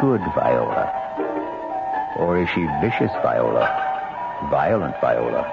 good 0.00 0.22
Viola. 0.34 2.16
Or 2.16 2.40
is 2.40 2.48
she 2.48 2.64
vicious 2.80 3.12
Viola, 3.22 3.68
violent 4.50 4.94
Viola, 5.02 5.44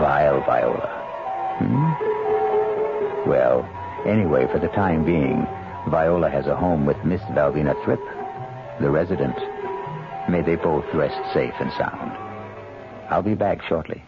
Vile 0.00 0.40
Viola. 0.40 0.88
Hmm? 1.60 3.30
Well, 3.30 3.62
anyway, 4.04 4.48
for 4.50 4.58
the 4.58 4.66
time 4.66 5.04
being, 5.04 5.46
Viola 5.88 6.28
has 6.28 6.48
a 6.48 6.56
home 6.56 6.86
with 6.86 7.04
Miss 7.04 7.20
Malvina 7.30 7.80
Thripp, 7.84 8.02
the 8.80 8.90
resident. 8.90 9.36
May 10.28 10.42
they 10.42 10.56
both 10.56 10.92
rest 10.92 11.20
safe 11.32 11.54
and 11.60 11.70
sound. 11.74 12.10
I'll 13.10 13.22
be 13.22 13.36
back 13.36 13.62
shortly. 13.62 14.02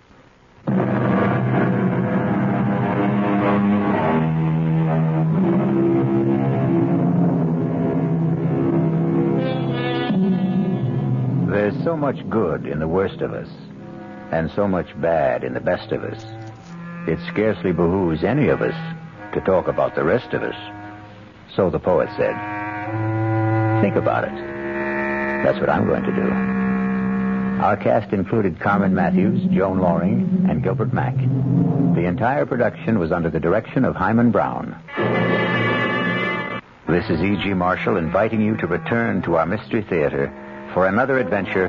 Good 12.52 12.66
in 12.66 12.80
the 12.80 12.88
worst 12.88 13.22
of 13.22 13.32
us, 13.32 13.48
and 14.30 14.50
so 14.50 14.68
much 14.68 14.88
bad 15.00 15.42
in 15.42 15.54
the 15.54 15.60
best 15.60 15.90
of 15.90 16.04
us. 16.04 16.22
It 17.08 17.18
scarcely 17.28 17.72
behooves 17.72 18.24
any 18.24 18.48
of 18.48 18.60
us 18.60 18.74
to 19.32 19.40
talk 19.40 19.68
about 19.68 19.94
the 19.94 20.04
rest 20.04 20.34
of 20.34 20.42
us. 20.42 20.54
So 21.56 21.70
the 21.70 21.78
poet 21.78 22.10
said. 22.18 22.34
Think 23.80 23.96
about 23.96 24.24
it. 24.24 24.34
That's 25.44 25.58
what 25.60 25.70
I'm 25.70 25.86
going 25.86 26.02
to 26.02 26.12
do. 26.12 27.62
Our 27.62 27.78
cast 27.78 28.12
included 28.12 28.60
Carmen 28.60 28.94
Mathews, 28.94 29.42
Joan 29.50 29.78
Lorring, 29.78 30.46
and 30.50 30.62
Gilbert 30.62 30.92
Mack. 30.92 31.16
The 31.94 32.04
entire 32.04 32.44
production 32.44 32.98
was 32.98 33.12
under 33.12 33.30
the 33.30 33.40
direction 33.40 33.86
of 33.86 33.96
Himan 33.96 34.30
Brown. 34.30 34.76
This 36.86 37.08
is 37.08 37.22
E.G. 37.22 37.54
Marshall 37.54 37.96
inviting 37.96 38.42
you 38.42 38.58
to 38.58 38.66
return 38.66 39.22
to 39.22 39.36
our 39.36 39.46
Mystery 39.46 39.80
Theater 39.82 40.30
for 40.74 40.86
another 40.86 41.18
adventure 41.18 41.68